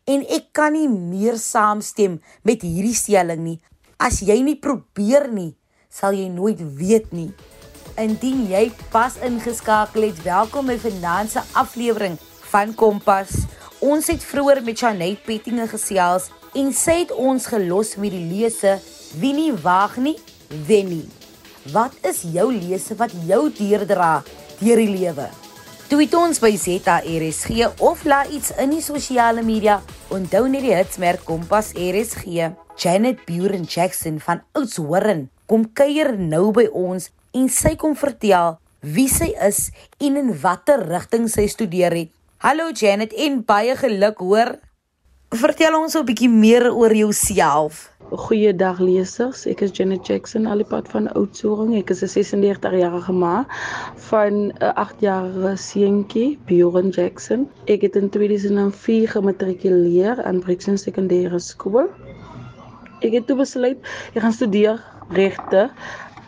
en 0.09 0.23
ek 0.35 0.51
kan 0.55 0.73
nie 0.75 0.89
meer 0.91 1.37
saamstem 1.39 2.19
met 2.43 2.63
hierdie 2.65 2.95
stelling 2.97 3.43
nie. 3.43 3.59
As 3.99 4.19
jy 4.25 4.41
nie 4.43 4.57
probeer 4.59 5.29
nie, 5.31 5.53
sal 5.87 6.15
jy 6.17 6.27
nooit 6.31 6.59
weet 6.79 7.13
nie. 7.15 7.31
Indien 7.99 8.47
jy 8.49 8.65
pas 8.91 9.15
ingeskakel 9.23 10.09
het, 10.09 10.19
welkom 10.25 10.71
by 10.71 10.77
vanaand 10.81 11.35
se 11.35 11.43
aflewering 11.59 12.17
van 12.51 12.73
Kompas. 12.75 13.45
Ons 13.83 14.09
het 14.11 14.23
vroeër 14.25 14.63
met 14.65 14.79
Janet 14.79 15.23
Pettinge 15.27 15.67
gesels 15.71 16.29
en 16.57 16.71
sy 16.75 17.03
het 17.03 17.13
ons 17.15 17.47
gelos 17.51 17.95
met 18.01 18.13
die 18.13 18.25
lese 18.27 18.77
Wie 19.13 19.33
nie 19.33 19.51
waag 19.53 19.99
nie, 20.01 20.15
wen 20.65 20.87
nie. 20.89 21.05
Wat 21.73 21.93
is 22.01 22.23
jou 22.33 22.47
lese 22.49 22.95
wat 22.97 23.11
jou 23.27 23.45
deurdra 23.53 24.23
deur 24.57 24.79
die 24.81 24.89
lewe? 24.89 25.27
Tweet 25.91 26.15
ons 26.17 26.39
by 26.41 26.49
ZRSG 26.57 27.67
of 27.85 28.01
laat 28.09 28.31
iets 28.33 28.49
in 28.57 28.73
die 28.73 28.81
sosiale 28.81 29.43
media. 29.45 29.77
Onthou 30.09 30.47
net 30.49 30.65
die 30.65 30.73
hitsmerk 30.73 31.21
Kompas 31.27 31.75
RSG. 31.77 32.49
Janet 32.81 33.21
Buren 33.27 33.67
Jackson 33.69 34.17
van 34.17 34.41
Oudtshoorn 34.57 35.27
kom 35.45 35.67
kuier 35.77 36.15
nou 36.17 36.49
by 36.55 36.65
ons 36.73 37.11
en 37.37 37.45
sy 37.53 37.75
kom 37.77 37.93
vertel 37.93 38.57
wie 38.81 39.07
sy 39.07 39.29
is 39.45 39.67
en 40.01 40.17
in 40.19 40.33
watter 40.41 40.81
rigting 40.89 41.29
sy 41.29 41.45
studeer 41.51 41.93
het. 41.93 42.09
Hallo 42.41 42.71
Janet 42.73 43.13
en 43.13 43.43
baie 43.45 43.77
geluk 43.77 44.25
hoor. 44.25 44.57
Vertel 45.33 45.73
ons 45.73 45.95
'n 45.97 46.05
bietjie 46.05 46.29
meer 46.29 46.63
oor 46.69 46.93
jouself. 46.93 47.89
Goeiedag 48.23 48.77
lesers. 48.79 49.47
Ek 49.49 49.63
is 49.65 49.71
Janet 49.73 50.05
Jackson, 50.05 50.45
alipad 50.45 50.85
van 50.93 51.07
Oudtshoorn. 51.17 51.73
Ek 51.73 51.89
is 51.89 52.03
'n 52.03 52.11
36-jarige 52.13 53.11
ma 53.11 53.45
van 54.09 54.33
'n 54.51 54.73
8-jarige 54.75 55.55
seentjie, 55.57 56.37
Bjorn 56.45 56.89
Jackson. 56.89 57.49
Ek 57.65 57.81
het 57.81 57.95
in 57.95 58.09
2004 58.09 59.09
gematrikuleer 59.09 60.23
aan 60.23 60.39
Brixton 60.39 60.77
Sekondêre 60.77 61.39
Skool. 61.39 61.89
Ek 63.01 63.13
het 63.13 63.25
toe 63.27 63.37
besluit 63.37 63.77
ek 64.13 64.21
gaan 64.21 64.31
studeer 64.31 64.77
regte 65.09 65.71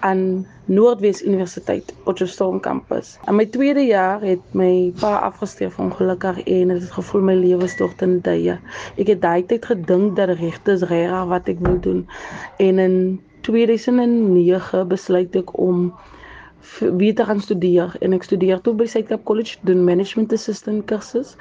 aan 0.06 0.46
Noordwes 0.66 1.24
Universiteit 1.26 1.94
Potchefstroom 2.06 2.60
kampus. 2.60 3.16
In 3.26 3.36
my 3.40 3.46
tweede 3.50 3.82
jaar 3.86 4.22
het 4.22 4.42
my 4.58 4.94
pa 5.02 5.16
afgestorf 5.28 5.80
ongelukkig 5.82 6.44
en 6.44 6.74
dit 6.74 6.82
het 6.82 6.92
gevoel 6.98 7.26
my 7.26 7.36
lewe 7.38 7.68
stort 7.68 8.02
in 8.06 8.20
duie. 8.26 8.58
Ek 9.02 9.10
het 9.10 9.22
daai 9.24 9.46
tyd 9.50 9.66
gedink 9.66 10.14
dat 10.20 10.36
regte 10.38 10.78
is 10.78 10.86
reg 10.92 11.16
wat 11.32 11.50
ek 11.50 11.62
wil 11.66 11.80
doen. 11.82 12.04
En 12.62 12.82
in 12.82 12.98
2009 13.50 14.88
besluit 14.94 15.36
ek 15.42 15.58
om 15.58 15.90
weer 16.80 17.16
te 17.16 17.26
gaan 17.26 17.42
studeer 17.42 17.94
en 18.02 18.14
ek 18.18 18.26
studeer 18.26 18.62
toe 18.62 18.74
by 18.78 18.86
Suidkap 18.90 19.26
College 19.26 19.58
doen 19.70 19.84
management 19.86 20.34
assistant 20.34 20.86
kursus 20.90 21.36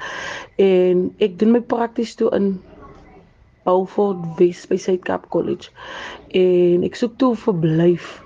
en 0.61 1.09
ek 1.17 1.37
doen 1.41 1.55
my 1.57 1.61
prakties 1.61 2.13
toe 2.17 2.29
in 2.37 2.53
Beaufort 3.65 4.21
Wes 4.37 4.67
by 4.69 4.77
Suidkap 4.77 5.25
College 5.33 5.73
en 6.37 6.85
ek 6.85 6.97
soek 6.99 7.17
toe 7.21 7.33
verblyf 7.47 8.24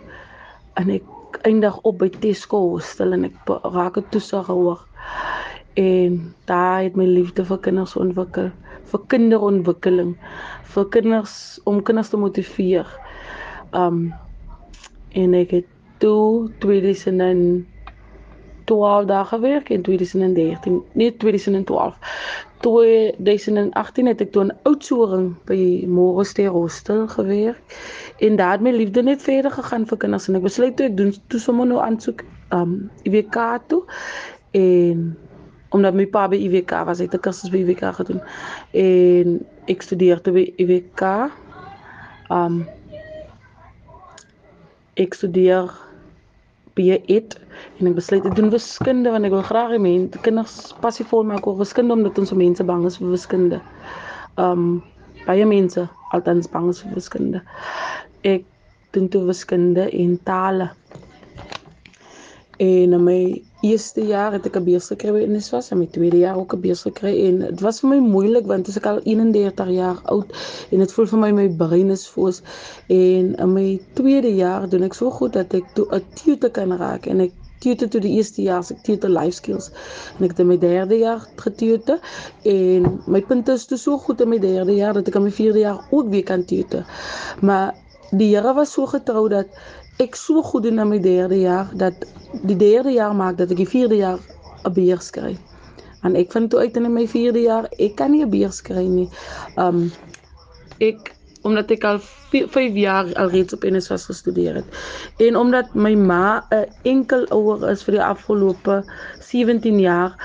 en 0.80 0.92
ek 0.96 1.40
eindig 1.48 1.76
op 1.88 2.00
by 2.02 2.10
Tesco 2.24 2.62
hostel 2.74 3.14
en 3.18 3.28
ek 3.30 3.54
raak 3.76 3.98
'n 3.98 4.10
toesighouer 4.14 4.80
en 5.80 6.20
daar 6.46 6.84
het 6.84 6.96
my 6.96 7.06
liefde 7.06 7.46
vir 7.46 7.60
kinders 7.66 7.96
ontwikkel 7.96 8.50
vir 8.92 9.02
kinderontwikkeling 9.14 10.16
vir 10.74 10.86
kinders 10.96 11.36
om 11.70 11.82
kinders 11.84 12.10
te 12.10 12.18
motiveer. 12.18 12.88
Um 13.74 14.14
en 15.18 15.34
ek 15.34 15.52
het 15.52 15.70
toe 16.00 16.50
2012 18.70 19.06
daar 19.10 19.26
gewerk 19.26 19.70
in 19.70 19.82
2013 19.82 20.84
nee 20.94 21.18
2012 21.18 21.98
2018 22.62 24.08
het 24.08 24.22
ek 24.22 24.32
toe 24.32 24.44
in 24.48 24.56
Oudtshoorn 24.64 25.32
by 25.50 25.86
Morester 25.88 26.52
Hostel 26.54 27.08
gewerk 27.08 27.78
en 28.20 28.36
daar 28.36 28.52
het 28.58 28.62
my 28.62 28.72
liefde 28.76 29.04
net 29.04 29.22
verder 29.22 29.52
gegaan 29.52 29.88
vir 29.88 29.98
kinders 29.98 30.28
en 30.28 30.38
ek 30.40 30.46
besluit 30.46 30.76
toe 30.78 30.90
ek 30.92 30.98
doen 30.98 31.16
toe 31.32 31.40
sommer 31.40 31.68
nou 31.68 31.80
aansoek 31.82 32.24
um 32.50 32.92
IWK 33.04 33.60
toe. 33.68 33.84
En 34.52 35.18
omdat 35.70 35.94
my 35.94 36.08
pa 36.10 36.28
by 36.28 36.40
IWK 36.42 36.72
was 36.86 37.02
het 37.04 37.14
ek 37.14 37.22
kursus 37.28 37.52
by 37.54 37.62
IWK 37.62 37.94
gedoen. 38.02 38.22
En 38.74 39.38
ek 39.70 39.86
studeer 39.86 40.22
toe 40.22 40.34
by 40.34 40.46
IWK 40.58 41.06
um 42.34 42.64
ek 45.00 45.16
studeer 45.16 45.70
B1 46.80 47.36
en 47.80 47.90
ek 47.92 47.98
besluit 47.98 48.26
ek 48.26 48.38
doen 48.40 48.52
wiskunde 48.54 49.12
want 49.12 49.28
ek 49.28 49.36
wil 49.36 49.44
graag 49.44 49.76
hê 49.76 49.80
mense 49.84 50.22
kinders 50.24 50.56
passievol 50.84 51.28
maak 51.28 51.48
oor 51.48 51.60
wiskunde 51.60 51.98
omdat 51.98 52.22
ons 52.24 52.32
mense 52.42 52.64
bang 52.72 52.86
is 52.88 52.98
vir 53.02 53.12
wiskunde. 53.12 53.60
Um 54.40 54.80
baie 55.26 55.46
mense 55.46 55.84
altens 56.16 56.48
bang 56.56 56.70
is 56.72 56.80
vir 56.86 56.96
wiskunde. 56.96 57.44
Ek 58.24 58.48
doen 58.96 59.10
toe 59.12 59.26
wiskunde 59.28 59.90
en 59.92 60.16
tale. 60.24 60.72
En 62.60 62.94
in 62.94 63.04
my 63.04 63.20
eerste 63.62 64.04
jaar 64.04 64.34
het 64.36 64.46
ek 64.50 64.58
'n 64.60 64.64
beurs 64.64 64.88
gekry 64.92 65.12
by 65.16 65.24
NSFAS 65.32 65.70
en 65.72 65.80
my 65.80 65.88
tweede 65.96 66.18
jaar 66.20 66.38
ook 66.38 66.54
'n 66.56 66.62
beurs 66.66 66.82
gekry 66.88 67.14
en 67.28 67.40
dit 67.40 67.62
was 67.64 67.80
vir 67.80 67.90
my 67.90 68.00
moeilik 68.00 68.46
want 68.52 68.68
ek 68.68 68.76
is 68.76 68.90
al 68.92 69.00
31 69.04 69.70
jaar 69.76 70.00
oud 70.04 70.34
en 70.72 70.80
dit 70.84 70.94
voel 70.94 71.08
vir 71.12 71.20
my 71.20 71.32
my 71.32 71.48
brein 71.62 71.90
is 71.96 72.08
voos 72.08 72.42
en 72.88 73.36
in 73.36 73.54
my 73.54 73.80
tweede 73.94 74.36
jaar 74.36 74.70
doen 74.70 74.84
ek 74.84 74.94
so 74.94 75.10
goed 75.10 75.34
dat 75.34 75.54
ek 75.54 75.72
toe 75.74 75.88
'n 75.92 76.04
tutor 76.24 76.52
kan 76.52 76.76
raak 76.84 77.06
en 77.06 77.20
ek 77.28 77.32
tutor 77.60 77.88
toe 77.92 78.02
die 78.02 78.16
eerste 78.18 78.42
jaar 78.42 78.64
se 78.64 78.76
tutor 78.82 79.10
life 79.10 79.36
skills. 79.36 79.72
En 80.18 80.24
ek 80.24 80.32
het 80.32 80.40
in 80.40 80.48
my 80.48 80.58
derde 80.58 80.98
jaar 81.00 81.28
getutor 81.36 82.00
en 82.44 83.02
my 83.08 83.22
punte 83.22 83.52
is 83.52 83.66
toe 83.66 83.78
so 83.78 83.98
goed 83.98 84.22
in 84.22 84.30
my 84.30 84.40
derde 84.40 84.76
jaar 84.76 84.94
dat 84.94 85.08
ek 85.08 85.16
in 85.16 85.28
my 85.28 85.32
vierde 85.32 85.60
jaar 85.60 85.84
ook 85.92 86.10
weer 86.10 86.24
kan 86.24 86.46
tutor. 86.46 86.86
Maar 87.42 87.76
die 88.12 88.36
Here 88.36 88.54
was 88.54 88.72
so 88.74 88.88
getrou 88.90 89.28
dat 89.30 89.48
ek 90.00 90.16
so 90.16 90.42
goed 90.42 90.66
in 90.66 90.80
my 90.88 90.98
derde 91.04 91.36
jaar 91.42 91.68
dat 91.76 92.06
die 92.48 92.56
derde 92.56 92.92
jaar 92.96 93.16
maak 93.16 93.38
dat 93.38 93.52
ek 93.52 93.60
die 93.66 93.68
vierde 93.68 93.98
jaar 94.00 94.20
'n 94.64 94.74
beurs 94.74 95.10
kry. 95.12 95.36
En 96.04 96.16
ek 96.16 96.32
vind 96.32 96.50
toe 96.50 96.60
uit 96.60 96.78
in 96.78 96.94
my 96.94 97.08
vierde 97.08 97.42
jaar 97.42 97.68
ek 97.78 97.96
kan 97.96 98.12
nie 98.12 98.24
'n 98.24 98.30
beurs 98.30 98.62
kry 98.62 98.86
nie. 98.88 99.10
Um 99.58 99.92
ek 100.80 101.16
omdat 101.44 101.72
ek 101.72 101.84
al 101.84 102.00
5 102.32 102.76
jaar 102.76 103.14
alreeds 103.16 103.54
op 103.54 103.64
NSFAS 103.64 104.06
gestudeer 104.06 104.56
het 104.56 104.68
en 105.18 105.36
omdat 105.36 105.76
my 105.76 105.96
ma 105.96 106.46
'n 106.52 106.66
enkel 106.84 107.28
ouer 107.32 107.70
is 107.70 107.84
vir 107.84 108.00
die 108.00 108.04
afgelope 108.04 108.84
17 109.20 109.80
jaar 109.80 110.16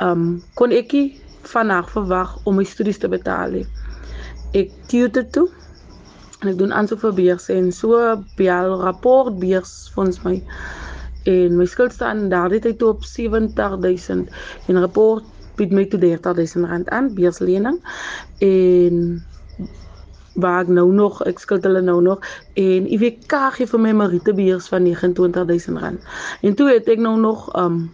um 0.00 0.42
kon 0.54 0.70
ek 0.70 0.92
nie 0.92 1.20
van 1.42 1.68
haar 1.70 1.88
verwag 1.88 2.38
om 2.44 2.56
my 2.56 2.64
studies 2.64 2.98
te 2.98 3.08
betaal 3.08 3.50
nie. 3.50 3.66
Ek 4.52 4.70
tutor 4.86 5.26
toe 5.30 5.48
en 6.42 6.50
ek 6.50 6.58
doen 6.60 6.74
aansoek 6.76 7.00
vir 7.04 7.14
beurs 7.16 7.46
en 7.52 7.70
so 7.72 8.00
bel 8.36 8.74
rapport 8.82 9.38
beurs 9.40 9.72
fonds 9.94 10.20
my. 10.24 10.36
En 11.26 11.56
my 11.58 11.66
skuld 11.66 11.94
staan 11.96 12.28
daardie 12.32 12.60
tyd 12.62 12.82
op 12.86 13.04
70000 13.04 14.28
en 14.68 14.80
rapport 14.84 15.24
bied 15.56 15.72
my 15.72 15.86
toe 15.88 16.00
30000 16.02 16.68
rand 16.68 16.92
aan 16.92 17.08
beurslening 17.16 17.80
en 18.44 19.00
waar 20.36 20.66
ek 20.66 20.72
nou 20.76 20.90
nog 20.92 21.22
ek 21.24 21.40
skuld 21.40 21.64
hulle 21.64 21.80
nou 21.80 22.02
nog. 22.04 22.24
En 22.60 22.88
IWK 22.92 23.36
gee 23.56 23.70
vir 23.72 23.80
my 23.80 23.94
Marite 23.96 24.36
beurs 24.36 24.68
van 24.68 24.84
29000 24.84 25.80
rand. 25.80 26.10
En 26.44 26.58
toe 26.58 26.68
het 26.74 26.90
ek 26.92 27.00
nou 27.00 27.16
nog 27.20 27.48
um 27.56 27.86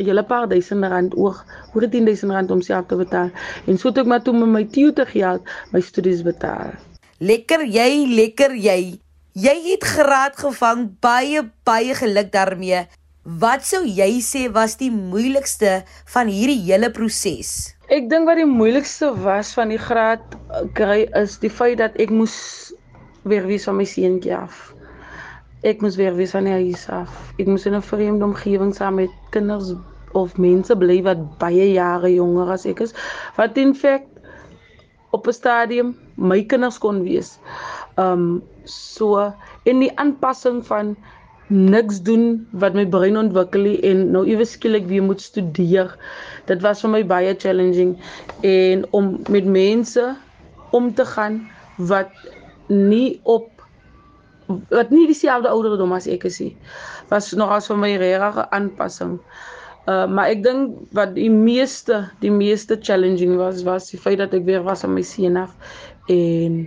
hele 0.00 0.24
paar 0.24 0.48
duisend 0.48 0.84
rand 0.88 1.12
oor 1.20 1.42
oor 1.74 1.84
10000 1.84 2.32
rand 2.32 2.50
om 2.50 2.64
self 2.64 2.88
te 2.88 2.96
betaal. 2.96 3.28
En 3.68 3.76
so 3.76 3.92
het 3.92 4.00
ek 4.00 4.08
maar 4.08 4.24
toe 4.24 4.32
met 4.38 4.48
my 4.48 4.64
tutor 4.64 5.12
geld 5.12 5.58
my 5.76 5.84
studies 5.84 6.24
betaal 6.24 6.72
Lekker 7.20 7.66
jy, 7.68 8.06
lekker 8.16 8.54
jy. 8.56 8.96
Jy 9.36 9.52
het 9.66 9.82
graad 9.84 10.38
gevang, 10.40 10.86
baie 11.04 11.42
baie 11.68 11.92
geluk 11.98 12.30
daarmee. 12.32 12.86
Wat 13.42 13.66
sou 13.68 13.82
jy 13.84 14.22
sê 14.24 14.46
was 14.48 14.78
die 14.80 14.88
moeilikste 14.88 15.82
van 16.14 16.30
hierdie 16.32 16.62
hele 16.64 16.88
proses? 16.88 17.74
Ek 17.92 18.08
dink 18.08 18.24
wat 18.24 18.40
die 18.40 18.48
moeilikste 18.48 19.10
was 19.20 19.52
van 19.52 19.68
die 19.68 19.76
graad 19.76 20.24
kry 20.78 21.02
is 21.20 21.36
die 21.44 21.52
feit 21.52 21.76
dat 21.82 21.98
ek 22.00 22.08
moes 22.08 22.38
weer 23.28 23.44
wees 23.44 23.68
van 23.68 23.76
my 23.76 23.84
seentjie 23.84 24.32
af. 24.32 24.70
Ek 25.60 25.84
moes 25.84 26.00
weer 26.00 26.16
wees 26.16 26.32
van 26.32 26.48
die 26.48 26.56
huis 26.56 26.88
af. 26.88 27.12
Ek 27.36 27.44
moes 27.52 27.68
in 27.68 27.76
'n 27.76 27.84
vreemde 27.84 28.24
omgewing 28.24 28.72
saam 28.72 28.96
met 28.96 29.12
kinders 29.36 29.74
of 30.16 30.40
mense 30.40 30.72
bly 30.72 31.02
wat 31.04 31.20
baie 31.36 31.68
jare 31.76 32.08
jonger 32.16 32.56
as 32.56 32.64
ek 32.64 32.80
is. 32.80 32.96
Wat 33.36 33.60
in 33.60 33.76
feite 33.76 34.08
op 35.12 35.26
'n 35.26 35.32
stadium 35.32 35.98
my 36.20 36.42
kinders 36.44 36.78
kon 36.78 37.02
wees. 37.06 37.38
Um 37.96 38.42
so 38.68 39.32
in 39.64 39.80
die 39.82 39.90
aanpassing 39.98 40.60
van 40.68 40.94
niks 41.50 41.98
doen 42.06 42.46
wat 42.62 42.76
my 42.78 42.84
brein 42.86 43.18
ontwikkel 43.18 43.66
en 43.82 44.04
nou 44.14 44.22
ewe 44.28 44.46
skielik 44.46 44.86
weer 44.86 45.02
moet 45.02 45.20
studeer. 45.20 45.90
Dit 46.46 46.62
was 46.62 46.84
vir 46.84 46.92
my 46.94 47.00
baie 47.06 47.34
challenging 47.34 47.96
en 48.46 48.84
om 48.96 49.16
met 49.28 49.48
mense 49.48 50.04
om 50.76 50.92
te 50.94 51.04
gaan 51.04 51.40
wat 51.90 52.12
nie 52.70 53.18
op 53.26 53.48
wat 54.70 54.90
nie 54.90 55.06
dieselfde 55.10 55.50
ouderdom 55.50 55.92
as 55.94 56.06
ek 56.10 56.26
is 56.26 56.38
nie. 56.42 56.54
Was 57.10 57.32
nogals 57.34 57.70
vir 57.70 57.78
my 57.82 57.90
regte 57.98 58.46
aanpassing. 58.54 59.18
Uh, 59.88 60.06
maar 60.06 60.30
ek 60.30 60.42
dink 60.44 60.76
wat 60.94 61.16
die 61.16 61.30
meeste 61.32 62.04
die 62.22 62.30
meeste 62.30 62.76
challenging 62.78 63.38
was 63.40 63.64
was 63.66 63.88
die 63.90 63.98
feit 63.98 64.20
dat 64.20 64.34
ek 64.36 64.44
weer 64.46 64.62
was 64.62 64.84
aan 64.86 64.92
my 64.94 65.02
seun 65.02 65.38
af 65.40 65.54
en 66.10 66.58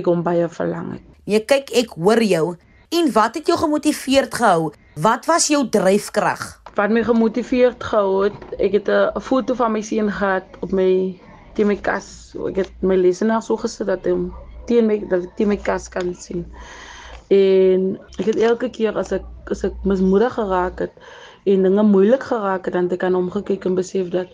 ek 0.00 0.08
hom 0.08 0.24
baie 0.26 0.48
verlang 0.52 0.92
het. 0.96 1.06
Jy 1.30 1.40
kyk 1.48 1.72
ek 1.82 1.96
hoor 1.96 2.22
jou. 2.24 2.46
En 2.90 3.12
wat 3.14 3.36
het 3.38 3.46
jou 3.46 3.56
gemotiveerd 3.58 4.34
gehou? 4.34 4.72
Wat 4.98 5.26
was 5.30 5.46
jou 5.52 5.62
dryfkrag? 5.70 6.42
Wat 6.74 6.90
my 6.90 7.02
gemotiveerd 7.06 7.82
gehou 7.84 8.24
het, 8.26 8.38
ek 8.58 8.72
het 8.72 8.88
'n 8.88 9.20
foto 9.20 9.54
van 9.54 9.72
my 9.72 9.82
seun 9.82 10.10
gehad 10.10 10.46
op 10.60 10.72
my 10.72 11.18
teen 11.54 11.66
my 11.66 11.76
kas. 11.76 12.34
Ek 12.48 12.56
het 12.56 12.72
my 12.82 12.96
lesenaar 12.96 13.42
so 13.42 13.56
gesit 13.56 13.86
dat 13.86 14.04
hy 14.04 14.14
teen 14.66 14.86
my 14.86 14.98
dat 15.08 15.22
ek 15.22 15.36
teen 15.36 15.48
my 15.48 15.56
kas 15.56 15.88
kan 15.88 16.14
sien. 16.14 16.46
En 17.30 17.98
ek 18.18 18.26
het 18.26 18.36
elke 18.36 18.70
keer 18.70 18.98
as 18.98 19.12
ek 19.12 19.24
as 19.50 19.64
ek 19.64 19.74
mismoedig 19.84 20.32
geraak 20.34 20.78
het, 20.78 20.92
en 21.44 21.62
dinge 21.62 21.82
moeilik 21.82 22.22
geraak 22.22 22.64
het 22.64 22.74
dan 22.74 22.90
ek 22.90 23.00
kan 23.04 23.14
omgekyk 23.14 23.64
en 23.64 23.78
besef 23.78 24.10
dat 24.12 24.28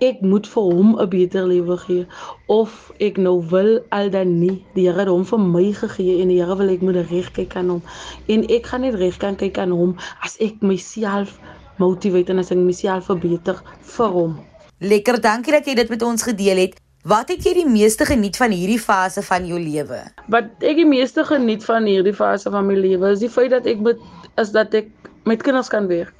ek 0.00 0.20
moet 0.24 0.48
vir 0.48 0.62
hom 0.62 0.96
'n 0.96 1.08
beter 1.12 1.46
lewe 1.46 1.76
gee 1.84 2.06
of 2.48 2.92
ek 2.98 3.16
nou 3.16 3.36
wil 3.52 3.80
al 3.90 4.10
dan 4.10 4.38
nie 4.40 4.64
die 4.74 4.88
Here 4.88 4.98
het 4.98 5.08
hom 5.08 5.24
vir 5.24 5.38
my 5.38 5.72
gegee 5.72 6.20
en 6.22 6.28
die 6.28 6.40
Here 6.40 6.56
wil 6.56 6.68
ek 6.68 6.82
moet 6.82 7.00
reg 7.10 7.32
kyk 7.32 7.56
aan 7.56 7.68
hom 7.68 7.82
en 8.28 8.44
ek 8.48 8.66
gaan 8.66 8.80
net 8.80 8.94
reg 8.94 9.16
kan 9.18 9.36
kyk 9.36 9.58
aan 9.58 9.70
hom 9.70 9.96
as 10.24 10.36
ek 10.40 10.62
myself 10.62 11.38
motiveer 11.78 12.30
en 12.30 12.38
as 12.38 12.50
ek 12.50 12.58
myself 12.58 13.06
verbeter 13.06 13.60
vir 13.96 14.08
hom 14.08 14.38
lekker 14.80 15.20
dankie 15.20 15.52
dat 15.52 15.66
jy 15.66 15.74
dit 15.74 15.88
met 15.88 16.02
ons 16.02 16.22
gedeel 16.22 16.56
het 16.56 16.80
Wat 17.00 17.30
het 17.32 17.46
jy 17.48 17.54
die 17.56 17.68
meeste 17.68 18.04
geniet 18.04 18.36
van 18.36 18.52
hierdie 18.52 18.78
fase 18.78 19.22
van 19.24 19.46
jou 19.48 19.56
lewe? 19.56 20.02
Wat 20.28 20.50
ek 20.60 20.76
die 20.76 20.84
meeste 20.84 21.24
geniet 21.24 21.64
van 21.64 21.86
hierdie 21.88 22.12
fase 22.12 22.50
van 22.52 22.66
my 22.68 22.76
lewe 22.76 23.14
is 23.14 23.22
die 23.24 23.30
feit 23.32 23.54
dat 23.54 23.64
ek 23.64 23.80
met 23.80 23.96
is 24.36 24.52
dat 24.52 24.74
ek 24.76 24.90
met 25.24 25.40
kinders 25.42 25.72
kan 25.72 25.88
werk. 25.88 26.12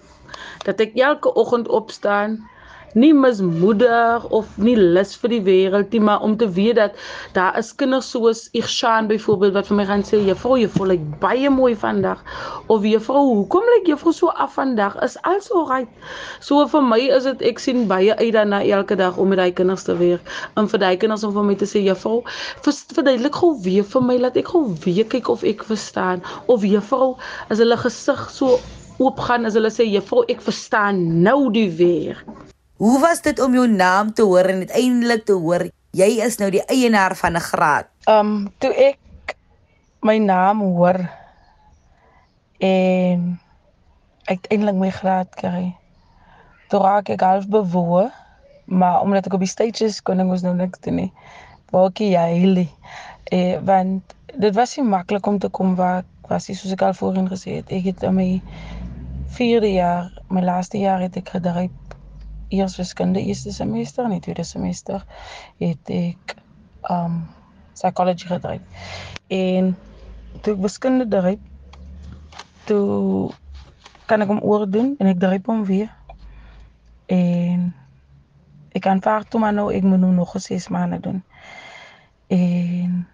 Dat 0.65 0.81
ek 0.81 0.97
elke 0.97 1.35
oggend 1.35 1.69
opstaan 1.69 2.41
nie 2.99 3.13
mismoedig 3.15 4.25
of 4.35 4.51
nie 4.59 4.75
lus 4.77 5.13
vir 5.23 5.35
die 5.35 5.41
wêreld 5.47 5.93
nie, 5.95 6.01
maar 6.03 6.25
om 6.27 6.37
te 6.39 6.49
weet 6.51 6.79
dat 6.79 6.97
daar 7.37 7.59
is 7.59 7.71
kinders 7.79 8.09
soos 8.11 8.49
Irshan 8.57 9.07
byvoorbeeld 9.11 9.55
wat 9.55 9.69
vir 9.71 9.77
my 9.79 9.85
gaan 9.87 10.03
sê, 10.03 10.19
"Juffrou, 10.27 10.59
jy 10.59 10.69
voel 10.69 10.89
like 10.89 11.05
baie 11.21 11.51
mooi 11.51 11.75
vandag." 11.77 12.19
Of 12.67 12.83
"Juffrou, 12.85 13.35
hoekom 13.35 13.63
lyk 13.75 13.87
juffrou 13.87 14.13
so 14.13 14.29
af 14.29 14.55
vandag?" 14.55 14.97
Is 15.03 15.17
alles 15.23 15.53
alright. 15.53 15.89
So 16.41 16.67
vir 16.67 16.83
my 16.83 16.99
is 16.99 17.25
dit 17.25 17.43
ek 17.43 17.59
sien 17.59 17.87
baie 17.87 18.17
uit 18.17 18.33
daarna 18.33 18.63
elke 18.65 18.97
dag 18.97 19.17
om 19.17 19.29
met 19.29 19.39
daai 19.39 19.53
kinders 19.53 19.83
te 19.83 19.97
werk. 19.97 20.51
En 20.57 20.69
vir 20.69 20.79
daai 20.79 20.97
kinders 20.97 21.25
om 21.25 21.33
vir 21.33 21.45
my 21.45 21.55
te 21.55 21.67
sê, 21.67 21.85
"Juffrou, 21.85 22.25
verduidelik 22.63 23.35
gou 23.35 23.63
weer 23.63 23.85
vir 23.85 24.03
my 24.03 24.19
laat 24.19 24.37
ek 24.37 24.49
gou 24.49 24.75
weer 24.85 25.05
kyk 25.05 25.29
of 25.29 25.43
ek 25.45 25.63
verstaan." 25.65 26.23
Of 26.47 26.63
"Juffrou, 26.65 27.17
as 27.49 27.59
hulle 27.59 27.77
gesig 27.77 28.31
so 28.31 28.59
oopgaan 29.01 29.49
as 29.49 29.57
hulle 29.57 29.73
sê, 29.73 29.89
"Juffrou, 29.89 30.25
ek 30.29 30.41
verstaan 30.45 31.23
nou 31.23 31.51
die 31.53 31.71
weer." 31.71 32.25
Hoe 32.81 33.01
was 33.01 33.21
dit 33.21 33.41
om 33.41 33.53
jou 33.53 33.69
naam 33.69 34.13
te 34.13 34.23
hoor 34.23 34.45
en 34.45 34.65
uiteindelik 34.65 35.25
te 35.25 35.33
hoor 35.33 35.69
jy 35.97 36.11
is 36.23 36.39
nou 36.39 36.51
die 36.51 36.65
eienaar 36.71 37.17
van 37.17 37.37
'n 37.37 37.41
graad? 37.41 37.87
Um 38.09 38.53
toe 38.59 38.73
ek 38.75 39.37
my 40.03 40.19
naam 40.19 40.61
hoor 40.61 40.97
en 42.59 43.41
uiteindelik 44.25 44.75
my 44.75 44.91
graad 44.91 45.29
kry. 45.35 45.77
Toe 46.69 46.81
raak 46.81 47.09
ek 47.09 47.21
half 47.21 47.49
bewoe, 47.49 48.11
maar 48.65 49.01
omdat 49.01 49.27
ek 49.27 49.35
op 49.35 49.45
die 49.45 49.51
stage 49.51 49.85
is, 49.85 50.03
kon 50.03 50.21
ek 50.21 50.27
mos 50.27 50.43
nou 50.43 50.55
niks 50.55 50.81
doen 50.81 50.95
nie. 50.95 51.13
Waakie 51.73 52.11
jy 52.15 52.69
eh 53.31 53.59
want 53.63 54.15
dit 54.39 54.55
was 54.55 54.77
nie 54.77 54.87
maklik 54.87 55.27
om 55.27 55.39
te 55.39 55.49
kom 55.49 55.75
waar 55.75 55.99
ek 55.99 56.29
was, 56.29 56.47
soos 56.47 56.73
ek 56.73 56.83
al 56.83 56.95
voorheen 56.95 57.29
gesê 57.29 57.61
het. 57.61 57.71
Ek 57.71 57.85
het 57.85 58.03
in 58.03 58.15
my 58.15 58.43
4de 59.39 59.73
jaar, 59.73 60.11
my 60.29 60.43
laaste 60.43 60.79
jaar 60.79 61.01
het 61.01 61.17
ek 61.17 61.29
gedryf 61.37 61.71
eers 62.51 62.77
wiskunde 62.77 63.23
eerste 63.23 63.53
semester 63.53 64.05
en 64.05 64.11
die 64.17 64.21
tweede 64.21 64.45
semester 64.45 65.05
het 65.63 65.93
ek 65.95 66.35
um 66.91 67.23
psychology 67.75 68.27
gedryf. 68.27 68.87
En 69.29 69.77
toe 70.43 70.55
ek 70.55 70.65
wiskunde 70.65 71.07
dryf, 71.09 71.39
toe 72.67 73.31
kan 74.11 74.25
ek 74.25 74.33
hom 74.33 74.43
oordoen 74.43 74.97
en 74.99 75.13
ek 75.13 75.21
dryf 75.23 75.47
hom 75.47 75.63
weer. 75.69 75.93
En 77.11 77.71
ek 78.75 78.83
kan 78.87 79.03
vaar 79.03 79.27
toe 79.29 79.41
maar 79.41 79.55
nou 79.55 79.71
ek 79.75 79.87
moet 79.87 80.03
nou 80.03 80.13
nog 80.15 80.35
6 80.39 80.69
maande 80.75 81.01
doen. 81.07 81.23
En 82.27 83.07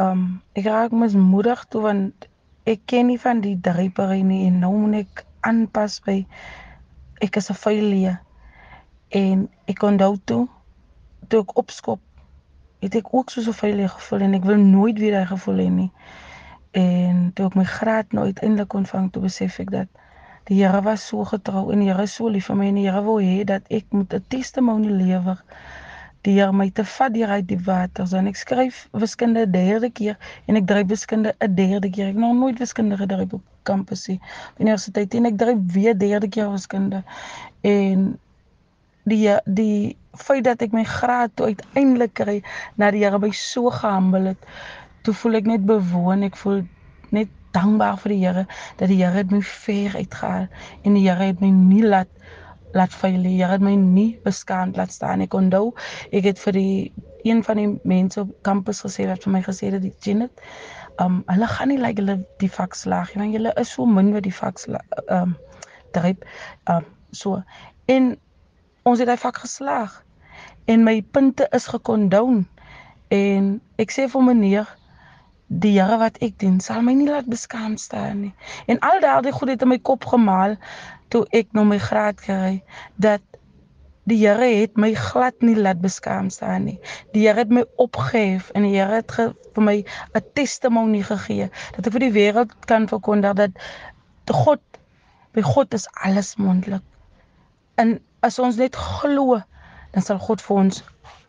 um 0.00 0.26
ek 0.52 0.68
raak 0.68 0.92
mismoedig 0.92 1.64
toe 1.72 1.82
want 1.88 2.28
ek 2.68 2.84
ken 2.84 3.08
nie 3.08 3.20
van 3.20 3.40
die 3.40 3.56
drypery 3.60 4.20
nie 4.26 4.44
en 4.50 4.60
nou 4.64 4.74
moet 4.76 5.06
ek 5.06 5.24
aanpas 5.50 6.00
by 6.06 6.18
ek 7.24 7.36
is 7.40 7.50
'n 7.50 7.62
failure 7.64 8.18
en 9.08 9.48
ek 9.72 9.82
onthou 9.82 10.16
toe 10.24 10.44
toe 11.28 11.40
ek 11.42 11.56
opskop 11.62 12.00
het 12.80 12.94
ek 12.94 13.14
ook 13.14 13.30
so 13.30 13.42
so 13.42 13.52
veilig 13.52 13.92
gevoel 13.92 14.26
en 14.26 14.34
ek 14.38 14.44
wil 14.44 14.58
nooit 14.60 14.98
weer 14.98 15.16
daai 15.16 15.26
gevoel 15.26 15.62
hê 15.64 15.68
nie. 15.70 15.90
En 16.76 17.30
toe 17.34 17.46
ek 17.48 17.56
my 17.58 17.64
graad 17.64 18.12
nou 18.12 18.26
uiteindelik 18.28 18.74
ontvang 18.74 19.08
toe 19.12 19.22
besef 19.22 19.58
ek 19.64 19.70
dat 19.74 19.88
die 20.46 20.60
Here 20.60 20.82
was 20.82 21.06
so 21.08 21.24
getrou 21.24 21.70
en 21.72 21.82
die 21.82 21.88
Here 21.90 22.06
so 22.06 22.28
lief 22.28 22.50
vir 22.50 22.58
my 22.60 22.68
en 22.70 22.78
die 22.78 22.86
Here 22.86 23.02
wou 23.06 23.16
hê 23.22 23.44
dat 23.48 23.66
ek 23.70 23.88
moet 23.90 24.14
'n 24.14 24.24
testimonie 24.28 24.92
lewer 24.92 25.42
Here 26.32 26.52
my 26.52 26.70
te 26.70 26.84
vat 26.84 27.14
deur 27.14 27.28
uit 27.28 27.48
die 27.48 27.60
water. 27.64 28.06
So 28.06 28.16
en 28.16 28.26
ek 28.26 28.36
skryf 28.36 28.86
wiskunde 28.92 29.46
derde 29.50 29.90
keer 29.90 30.16
en 30.46 30.56
ek 30.56 30.66
dryf 30.66 30.86
wiskunde 30.90 31.34
'n 31.38 31.54
derde 31.54 31.90
keer. 31.90 32.08
Ek 32.08 32.20
nog 32.20 32.34
nooit 32.34 32.58
wiskunde 32.58 32.96
gedryf 32.96 33.32
op 33.32 33.42
kampus 33.62 34.06
nie 34.08 34.20
universiteit 34.58 35.14
en 35.14 35.26
ek 35.26 35.38
dryf 35.38 35.58
weer 35.72 35.98
derde 35.98 36.28
keer 36.28 36.50
wiskunde. 36.50 37.02
En 37.62 38.18
die 39.04 39.30
die 39.44 39.96
feit 40.18 40.44
dat 40.44 40.62
ek 40.64 40.72
my 40.74 40.84
graad 40.84 41.34
toe 41.36 41.52
uiteindelik 41.52 42.14
kry 42.18 42.40
na 42.80 42.90
die 42.90 43.04
Here 43.04 43.18
by 43.22 43.30
so 43.30 43.70
gehambel 43.70 44.32
het 44.32 44.48
toe 45.06 45.14
voel 45.14 45.40
ek 45.40 45.50
net 45.50 45.66
bewoon 45.68 46.26
ek 46.26 46.38
voel 46.40 46.64
net 47.14 47.30
dankbaar 47.56 48.00
vir 48.02 48.14
die 48.14 48.22
Here 48.24 48.46
dat 48.80 48.90
die 48.90 48.98
Here 49.02 49.14
het 49.14 49.30
my 49.30 49.42
ver 49.46 49.96
uitgehaal 50.00 50.48
en 50.82 50.98
die 50.98 51.04
Here 51.06 51.30
het 51.30 51.42
my 51.44 51.52
nie 51.54 51.84
laat 51.84 52.10
laat 52.76 52.94
faal 52.94 53.22
die 53.24 53.36
Here 53.38 53.56
het 53.56 53.64
my 53.64 53.74
nie 53.80 54.08
beskaamd 54.24 54.76
laat 54.76 54.92
staan. 54.92 55.24
Ek 55.24 55.34
onthou 55.34 55.72
ek 56.12 56.30
het 56.30 56.42
vir 56.44 56.58
die 56.58 56.92
een 57.26 57.42
van 57.46 57.60
die 57.60 57.68
mense 57.84 58.20
op 58.22 58.34
kampus 58.46 58.84
gesê 58.86 59.08
wat 59.10 59.24
vir 59.24 59.36
my 59.38 59.42
gesê 59.46 59.72
het 59.72 59.82
die 59.82 59.94
Janet 60.04 60.44
um 61.02 61.22
hulle 61.28 61.48
gaan 61.52 61.72
nie 61.72 61.80
like 61.80 62.00
hulle 62.00 62.20
die 62.40 62.52
vak 62.52 62.76
slaag 62.78 63.12
want 63.16 63.34
julle 63.34 63.52
is 63.60 63.72
so 63.74 63.86
min 63.86 64.12
met 64.14 64.24
die 64.24 64.34
vak 64.34 64.62
um 65.12 65.36
dryp 65.96 66.24
um 66.72 66.86
so 67.12 67.42
en 67.92 68.14
ons 68.86 69.02
het 69.02 69.10
hy 69.10 69.16
vak 69.20 69.42
geslaag 69.44 70.02
en 70.66 70.84
my 70.84 71.00
punte 71.02 71.48
is 71.54 71.66
gekondown. 71.70 72.44
En 73.08 73.60
ek 73.78 73.92
sê 73.94 74.06
vir 74.10 74.24
meneer 74.26 74.70
die 75.46 75.76
Here 75.76 75.98
wat 75.98 76.18
ek 76.24 76.38
dien 76.42 76.58
sal 76.60 76.82
my 76.82 76.94
nie 76.98 77.08
laat 77.08 77.28
beskaam 77.30 77.76
staan 77.78 78.20
nie. 78.24 78.34
En 78.66 78.80
al 78.86 79.00
daardie 79.04 79.32
goed 79.32 79.52
het 79.54 79.62
in 79.62 79.72
my 79.74 79.78
kop 79.78 80.04
gemaal 80.04 80.56
toe 81.14 81.24
ek 81.30 81.52
nou 81.54 81.64
my 81.68 81.78
graad 81.78 82.18
kry 82.20 82.62
dat 82.96 83.22
die 84.10 84.18
Here 84.22 84.48
het 84.62 84.76
my 84.76 84.92
glad 84.94 85.38
nie 85.42 85.56
laat 85.58 85.80
beskaam 85.82 86.30
staan 86.30 86.66
nie. 86.70 86.78
Die 87.14 87.26
Here 87.26 87.44
het 87.44 87.54
my 87.54 87.64
opgehef 87.82 88.50
en 88.54 88.66
die 88.66 88.74
Here 88.74 89.02
het 89.02 89.14
vir 89.14 89.62
my 89.62 89.78
'n 90.14 90.24
testimonie 90.34 91.04
gegee 91.04 91.50
dat 91.76 91.86
ek 91.86 91.92
vir 91.92 92.06
die 92.08 92.16
wêreld 92.18 92.52
kan 92.66 92.88
verkondig 92.88 93.34
dat 93.34 93.50
God 94.30 94.62
by 95.32 95.42
God 95.42 95.74
is 95.74 95.88
alles 96.02 96.36
moontlik 96.36 96.82
en 97.76 98.00
as 98.24 98.38
ons 98.42 98.58
net 98.60 98.76
glo, 98.76 99.40
dan 99.94 100.04
sal 100.04 100.20
God 100.22 100.42
vir 100.44 100.60
ons 100.64 100.82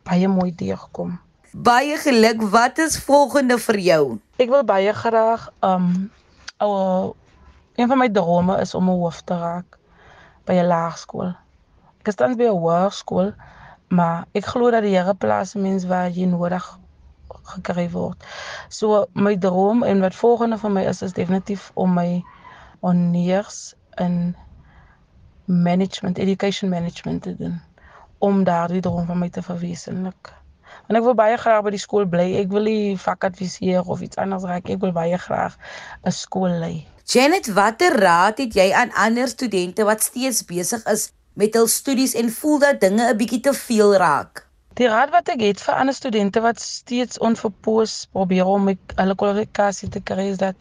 baie 0.08 0.27
mooi 0.32 0.51
deurkom. 0.56 1.17
Baie 1.51 1.97
geluk. 1.97 2.41
Wat 2.41 2.77
is 2.77 2.99
volgende 2.99 3.57
vir 3.57 3.79
jou? 3.79 4.03
Ek 4.36 4.49
wil 4.51 4.63
baie 4.67 4.93
graag 4.93 5.47
um 5.63 6.12
ou 6.60 7.15
een 7.79 7.88
van 7.88 7.97
my 7.97 8.10
drome 8.10 8.57
is 8.60 8.73
om 8.75 8.89
'n 8.89 8.99
hoof 8.99 9.21
te 9.21 9.38
raak 9.38 9.77
by 10.45 10.53
'n 10.53 10.67
laerskool. 10.67 11.31
Ek 11.99 12.07
is 12.07 12.15
tans 12.15 12.36
by 12.36 12.43
'n 12.43 12.60
hoërskool, 12.60 13.33
maar 13.88 14.25
ek 14.33 14.45
glo 14.45 14.71
dat 14.71 14.83
die 14.83 14.95
Here 14.97 15.13
plaas 15.13 15.53
mense 15.53 15.88
waar 15.88 16.10
jy 16.10 16.25
nodig 16.25 16.79
gekry 17.43 17.89
word. 17.89 18.23
So 18.69 19.05
my 19.13 19.36
droom 19.38 19.83
en 19.83 19.99
wat 19.99 20.15
volgende 20.15 20.57
vir 20.57 20.71
my 20.71 20.83
is 20.83 21.01
is 21.01 21.13
definitief 21.13 21.71
om 21.73 21.93
my 21.93 22.23
honeurs 22.79 23.75
in 23.97 24.36
management, 25.45 26.17
education 26.17 26.69
management 26.69 27.23
te 27.23 27.36
doen 27.36 27.62
om 28.17 28.43
daardie 28.43 28.81
droom 28.81 29.05
van 29.05 29.17
my 29.17 29.29
te 29.29 29.41
verwesenlik. 29.41 30.33
En 30.88 30.95
ek 30.95 31.04
wil 31.04 31.15
baie 31.19 31.38
graag 31.38 31.65
by 31.65 31.71
die 31.76 31.82
skool 31.84 32.08
bly. 32.08 32.30
Ek 32.39 32.52
wil 32.54 32.67
nie 32.69 32.95
vakadviseer 33.00 33.88
of 33.91 34.02
iets 34.06 34.19
anders 34.23 34.45
raak. 34.47 34.69
Ek 34.71 34.80
wil 34.84 34.93
baie 34.95 35.17
graag 35.19 35.58
'n 36.06 36.12
skool 36.12 36.60
lei. 36.63 36.88
Janet, 37.08 37.47
watter 37.54 37.95
raad 38.00 38.38
het 38.38 38.54
jy 38.56 38.71
aan 38.73 38.91
ander 38.95 39.28
studente 39.28 39.84
wat 39.84 40.04
steeds 40.04 40.43
besig 40.45 40.84
is 40.86 41.12
met 41.36 41.54
hul 41.56 41.67
studies 41.67 42.15
en 42.15 42.30
voel 42.32 42.60
dat 42.60 42.80
dinge 42.82 43.04
'n 43.04 43.17
bietjie 43.17 43.39
te 43.39 43.54
veel 43.54 43.95
raak? 43.95 44.47
Die 44.73 44.88
raad 44.88 45.10
wat 45.10 45.30
ek 45.30 45.41
het 45.41 45.62
vir 45.62 45.76
ander 45.76 45.93
studente 45.93 46.41
wat 46.41 46.60
steeds 46.60 47.19
onverpoos 47.19 48.08
probeer 48.12 48.45
om 48.45 48.67
hulle 48.95 49.15
kwalifikasie 49.15 49.89
te 49.89 50.00
kry 50.00 50.28
is 50.32 50.38
dat 50.38 50.56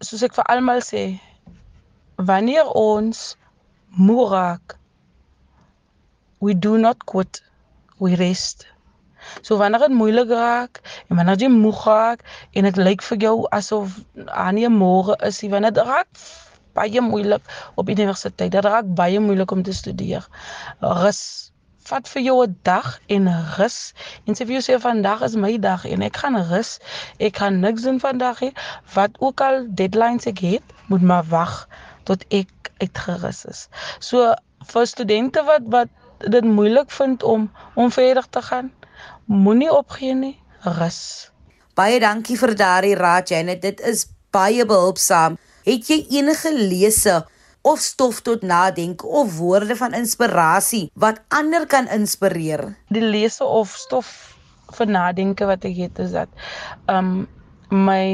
soos 0.00 0.22
ek 0.22 0.34
vir 0.34 0.44
almal 0.44 0.80
sê, 0.80 1.20
wanneer 2.16 2.66
ons 2.66 3.36
moeg 3.88 4.58
we 6.40 6.58
do 6.58 6.76
not 6.76 7.04
quit 7.04 7.42
we 7.98 8.14
rest 8.14 8.66
so 9.40 9.56
wanneer 9.56 9.86
dit 9.86 9.96
moeilik 9.96 10.30
raak 10.30 10.80
en 11.08 11.16
wanneer 11.16 11.36
jy 11.46 11.48
moeg 11.48 11.84
raak 11.86 12.24
en 12.52 12.70
dit 12.70 12.76
lyk 12.76 13.02
vir 13.02 13.18
jou 13.18 13.36
asof 13.50 14.00
aan 14.26 14.54
nie 14.54 14.68
môre 14.68 15.16
is 15.26 15.42
nie 15.42 15.50
wanneer 15.50 15.72
dit 15.72 15.86
raak 15.86 16.24
baie 16.74 17.00
moeilik 17.00 17.42
op 17.74 17.88
universiteit. 17.88 18.50
Dit 18.52 18.64
raak 18.64 18.86
baie 18.98 19.20
moeilik 19.20 19.50
om 19.50 19.62
te 19.62 19.72
studeer. 19.72 20.26
Rus 20.80 21.50
vat 21.84 22.08
vir 22.08 22.22
jou 22.22 22.36
'n 22.42 22.56
dag 22.62 22.98
en 23.06 23.28
rus 23.56 23.92
en 24.26 24.34
sê 24.34 24.46
vir 24.46 24.56
jouself 24.56 24.82
vandag 24.82 25.22
is 25.22 25.36
my 25.36 25.58
dag 25.58 25.84
en 25.84 26.02
ek 26.02 26.16
gaan 26.16 26.36
rus. 26.50 26.78
Ek 27.18 27.36
gaan 27.36 27.60
niks 27.60 27.82
doen 27.82 28.00
vandag 28.00 28.40
nie. 28.40 28.52
Wat 28.94 29.10
ook 29.18 29.40
al 29.40 29.66
deadlines 29.68 30.26
ek 30.26 30.38
het 30.38 30.62
moet 30.88 31.02
maar 31.02 31.24
wag 31.24 31.68
tot 32.04 32.24
ek 32.30 32.72
uitgerus 32.80 33.44
is. 33.44 33.68
So 33.98 34.34
vir 34.72 34.86
studente 34.86 35.44
wat 35.44 35.62
wat 35.66 35.88
dit 36.18 36.44
moeilik 36.44 36.90
vind 36.90 37.22
om 37.22 37.50
om 37.74 37.90
verder 37.90 38.28
te 38.30 38.42
gaan, 38.42 38.72
moenie 39.26 39.70
opgee 39.72 40.14
nie, 40.14 40.34
rus. 40.78 41.30
Baie 41.74 41.98
dankie 42.00 42.36
vir 42.38 42.54
daardie 42.58 42.94
raad 42.98 43.30
Janet, 43.32 43.62
dit 43.62 43.80
is 43.80 44.06
baie 44.34 44.66
behulpsaam. 44.66 45.38
Het 45.64 45.88
jy 45.88 45.98
enige 46.18 46.52
lesse 46.54 47.22
of 47.64 47.80
stof 47.80 48.20
tot 48.20 48.42
nadenk 48.42 49.04
of 49.04 49.38
woorde 49.38 49.76
van 49.76 49.96
inspirasie 49.96 50.90
wat 51.00 51.22
ander 51.28 51.66
kan 51.66 51.88
inspireer? 51.88 52.74
Die 52.92 53.02
lese 53.02 53.44
of 53.44 53.72
stof 53.80 54.10
vir 54.76 54.90
nadenke 54.90 55.48
wat 55.48 55.64
ek 55.64 55.78
het 55.86 56.02
is 56.04 56.12
dat 56.12 56.28
um 56.92 57.24
my 57.70 58.04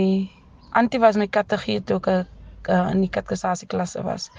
antie 0.79 1.01
was 1.03 1.19
my 1.19 1.27
kategeet 1.27 1.89
toe 1.91 1.99
ek 1.99 2.71
uh, 2.71 2.87
in 2.93 3.03
die 3.03 3.11
katekisasie 3.11 3.67
klasse 3.69 4.03
was. 4.07 4.31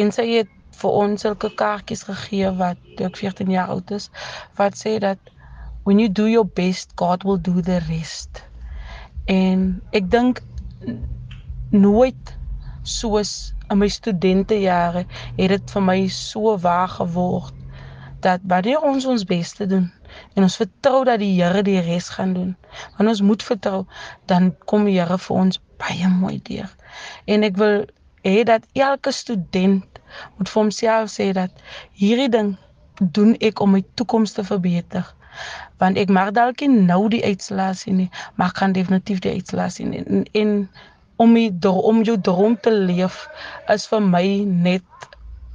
En 0.00 0.12
sy 0.14 0.24
het 0.38 0.50
vir 0.80 0.96
ons 1.04 1.22
sulke 1.22 1.50
kaartjies 1.60 2.06
gegee 2.08 2.50
wat 2.58 2.80
toe 2.96 3.10
ek 3.10 3.20
14 3.20 3.52
jaar 3.52 3.70
oud 3.74 3.92
is 3.94 4.08
wat 4.58 4.80
sê 4.80 4.96
dat 5.02 5.33
when 5.84 5.98
you 5.98 6.08
do 6.08 6.26
your 6.26 6.44
best 6.44 6.96
God 6.96 7.24
will 7.24 7.40
do 7.40 7.60
the 7.60 7.80
rest. 7.88 8.44
En 9.24 9.82
ek 9.92 10.10
dink 10.12 10.40
nooit 11.70 12.36
soos 12.84 13.54
in 13.72 13.80
my 13.80 13.88
studentejare 13.88 15.04
het 15.36 15.52
dit 15.54 15.74
vir 15.76 15.84
my 15.84 16.00
so 16.12 16.56
waar 16.60 16.88
geword 16.88 17.54
dat 18.24 18.40
wanneer 18.48 18.80
ons 18.80 19.04
ons 19.04 19.24
bes 19.28 19.52
te 19.56 19.66
doen 19.68 19.88
en 20.34 20.46
ons 20.46 20.56
vertrou 20.56 21.02
dat 21.04 21.20
die 21.20 21.32
Here 21.36 21.62
die 21.62 21.80
res 21.80 22.08
gaan 22.16 22.32
doen. 22.32 22.52
Wanneer 22.96 23.16
ons 23.16 23.20
moet 23.20 23.42
vertrou, 23.42 23.84
dan 24.30 24.52
kom 24.70 24.86
die 24.88 24.96
Here 24.98 25.18
vir 25.18 25.36
ons 25.36 25.60
baie 25.80 26.08
mooi 26.08 26.38
deur. 26.48 26.70
En 27.26 27.44
ek 27.44 27.58
wil 27.60 27.84
hê 28.24 28.44
dat 28.48 28.64
elke 28.72 29.12
student 29.12 30.00
moet 30.38 30.48
vir 30.48 30.60
homself 30.62 31.10
sê 31.12 31.32
dat 31.36 31.64
hierdie 31.98 32.30
ding 32.32 32.54
doen 33.00 33.34
ek 33.44 33.60
om 33.60 33.74
my 33.74 33.82
toekoms 33.98 34.36
te 34.36 34.44
verbeter 34.46 35.10
want 35.82 35.98
ek 36.00 36.08
mag 36.08 36.32
dalk 36.36 36.60
nie 36.60 36.86
nou 36.88 37.08
die 37.12 37.22
uitslae 37.24 37.74
sien 37.78 38.02
nie 38.02 38.10
maar 38.40 38.52
kan 38.52 38.72
definitief 38.72 39.20
die 39.24 39.36
uitslae 39.38 39.70
sien. 39.70 39.94
En, 39.94 40.24
en 40.32 40.68
om 41.16 41.34
die 41.34 41.50
om 41.70 42.02
jou 42.02 42.16
droom 42.20 42.56
te 42.60 42.72
leef 42.72 43.24
is 43.72 43.86
vir 43.90 44.02
my 44.02 44.26
net 44.44 45.08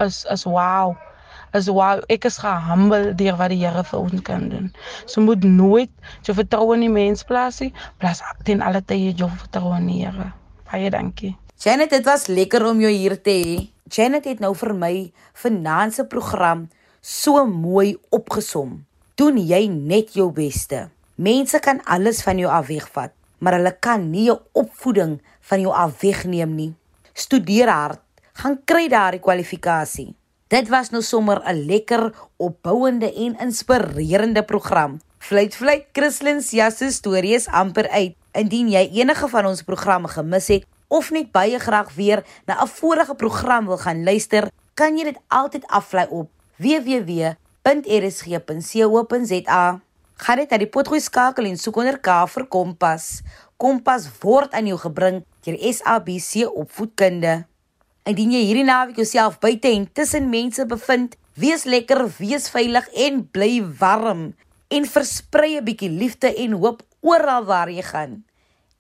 is 0.04 0.26
is 0.32 0.46
wow. 0.48 0.96
Is 1.58 1.68
wow. 1.68 2.00
Ek 2.14 2.28
is 2.30 2.38
gehumble 2.40 3.14
deur 3.18 3.38
wat 3.40 3.52
die 3.52 3.60
Here 3.64 3.84
vir 3.84 4.00
ons 4.00 4.22
kan 4.24 4.50
doen. 4.52 4.70
So 5.06 5.22
moet 5.22 5.44
nooit 5.44 5.92
jou 6.28 6.36
vertroue 6.38 6.78
in 6.78 6.86
die 6.86 6.94
mens 6.94 7.26
plaas 7.26 7.60
nie. 7.64 7.72
Plaas 8.00 8.22
ten 8.46 8.62
alle 8.62 8.82
tye 8.86 9.12
jou 9.12 9.30
vertroue 9.30 9.80
in 9.82 9.90
die 9.90 10.04
Here. 10.04 10.32
Baie 10.70 10.92
dankie. 10.94 11.36
Janet 11.60 11.92
dit 11.92 12.06
was 12.08 12.30
lekker 12.32 12.64
om 12.70 12.80
jou 12.80 12.92
hier 12.94 13.18
te 13.20 13.34
hê. 13.36 13.56
Janet 13.90 14.30
het 14.30 14.40
nou 14.40 14.54
vir 14.56 14.76
my 14.78 14.94
finansie 15.34 16.06
program 16.08 16.68
so 17.02 17.42
mooi 17.48 17.96
opgesom 18.16 18.78
doen 19.20 19.38
jy 19.38 19.68
net 19.68 20.16
jou 20.16 20.32
beste 20.32 20.88
mense 21.16 21.60
kan 21.60 21.84
alles 21.84 22.24
van 22.24 22.40
jou 22.40 22.52
af 22.52 22.68
wegvat 22.72 23.12
maar 23.40 23.56
hulle 23.56 23.74
kan 23.80 24.10
nie 24.12 24.28
jou 24.28 24.38
opvoeding 24.52 25.18
van 25.50 25.64
jou 25.64 25.74
af 25.74 26.00
wegneem 26.04 26.56
nie. 26.56 26.72
Studeer 27.14 27.72
hard, 27.72 28.02
gaan 28.40 28.60
kry 28.68 28.88
daardie 28.92 29.24
kwalifikasie. 29.24 30.14
Dit 30.50 30.70
was 30.70 30.90
nou 30.90 31.02
sommer 31.02 31.42
'n 31.46 31.66
lekker, 31.66 32.14
opbouende 32.38 33.14
en 33.14 33.38
inspirerende 33.40 34.44
program. 34.44 35.00
Fluit 35.20 35.56
fluit 35.56 35.86
Christlyn 35.94 36.42
se 36.42 36.92
storie 36.92 37.34
is 37.34 37.48
amper 37.48 37.90
uit. 37.90 38.16
Indien 38.32 38.70
jy 38.70 38.90
enige 38.94 39.28
van 39.28 39.46
ons 39.46 39.62
programme 39.62 40.08
gemis 40.08 40.48
het 40.48 40.66
of 40.88 41.12
net 41.12 41.32
baie 41.32 41.60
graag 41.60 41.94
weer 41.96 42.24
na 42.46 42.64
'n 42.64 42.68
vorige 42.68 43.16
program 43.16 43.66
wil 43.66 43.78
gaan 43.78 44.04
luister, 44.04 44.50
kan 44.74 44.98
jy 44.98 45.04
dit 45.04 45.20
altyd 45.28 45.68
aflaai 45.68 46.08
op 46.10 46.30
www.rsg.co.za. 47.64 49.80
Gaan 50.20 50.38
net 50.38 50.52
na 50.52 50.58
die 50.60 50.68
potgooi 50.68 51.00
skakel 51.00 51.46
en 51.48 51.58
soek 51.60 51.78
onder 51.80 52.00
K 52.04 52.26
vir 52.28 52.46
Kompas. 52.52 53.22
Kompas 53.60 54.08
word 54.22 54.54
aan 54.56 54.68
jou 54.68 54.78
gebring 54.80 55.24
deur 55.46 55.58
SABC 55.60 56.48
Opvoedkunde. 56.48 57.46
Indien 58.08 58.32
jy 58.34 58.44
hierdie 58.48 58.68
naweek 58.68 58.98
jouself 59.00 59.40
buite 59.44 59.72
en 59.72 59.88
tussen 59.94 60.30
mense 60.32 60.66
bevind, 60.68 61.16
wees 61.40 61.66
lekker, 61.68 62.08
wees 62.20 62.50
veilig 62.52 62.88
en 62.96 63.24
bly 63.32 63.64
warm 63.80 64.34
en 64.70 64.86
versprei 64.86 65.58
'n 65.58 65.66
bietjie 65.66 65.90
liefde 65.90 66.36
en 66.36 66.52
hoop 66.52 66.84
oral 67.02 67.46
waar 67.46 67.70
jy 67.70 67.82
gaan. 67.82 68.24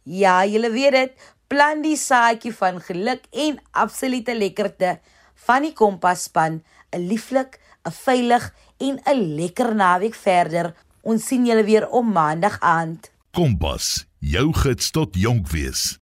Ja, 0.03 0.45
jy 0.45 0.71
weet 0.71 0.91
dit, 0.91 1.11
plant 1.47 1.83
die 1.83 1.97
saadjie 1.97 2.53
van 2.53 2.81
geluk 2.81 3.21
en 3.31 3.59
absolute 3.71 4.35
lekkerte 4.35 4.99
van 5.45 5.63
die 5.63 5.73
Kompas 5.73 6.23
span, 6.23 6.63
'n 6.91 7.07
lieflik, 7.07 7.59
'n 7.85 7.91
veilig 7.91 8.53
en 8.79 8.99
'n 9.05 9.35
lekker 9.35 9.75
naweek 9.75 10.15
verder. 10.15 10.73
Ons 11.01 11.25
sien 11.27 11.45
julle 11.45 11.63
weer 11.63 11.87
op 11.89 12.05
maandag 12.05 12.59
aand. 12.59 13.11
Kompas, 13.31 14.05
jou 14.19 14.53
gids 14.53 14.91
tot 14.91 15.15
jonk 15.15 15.47
wees. 15.47 15.99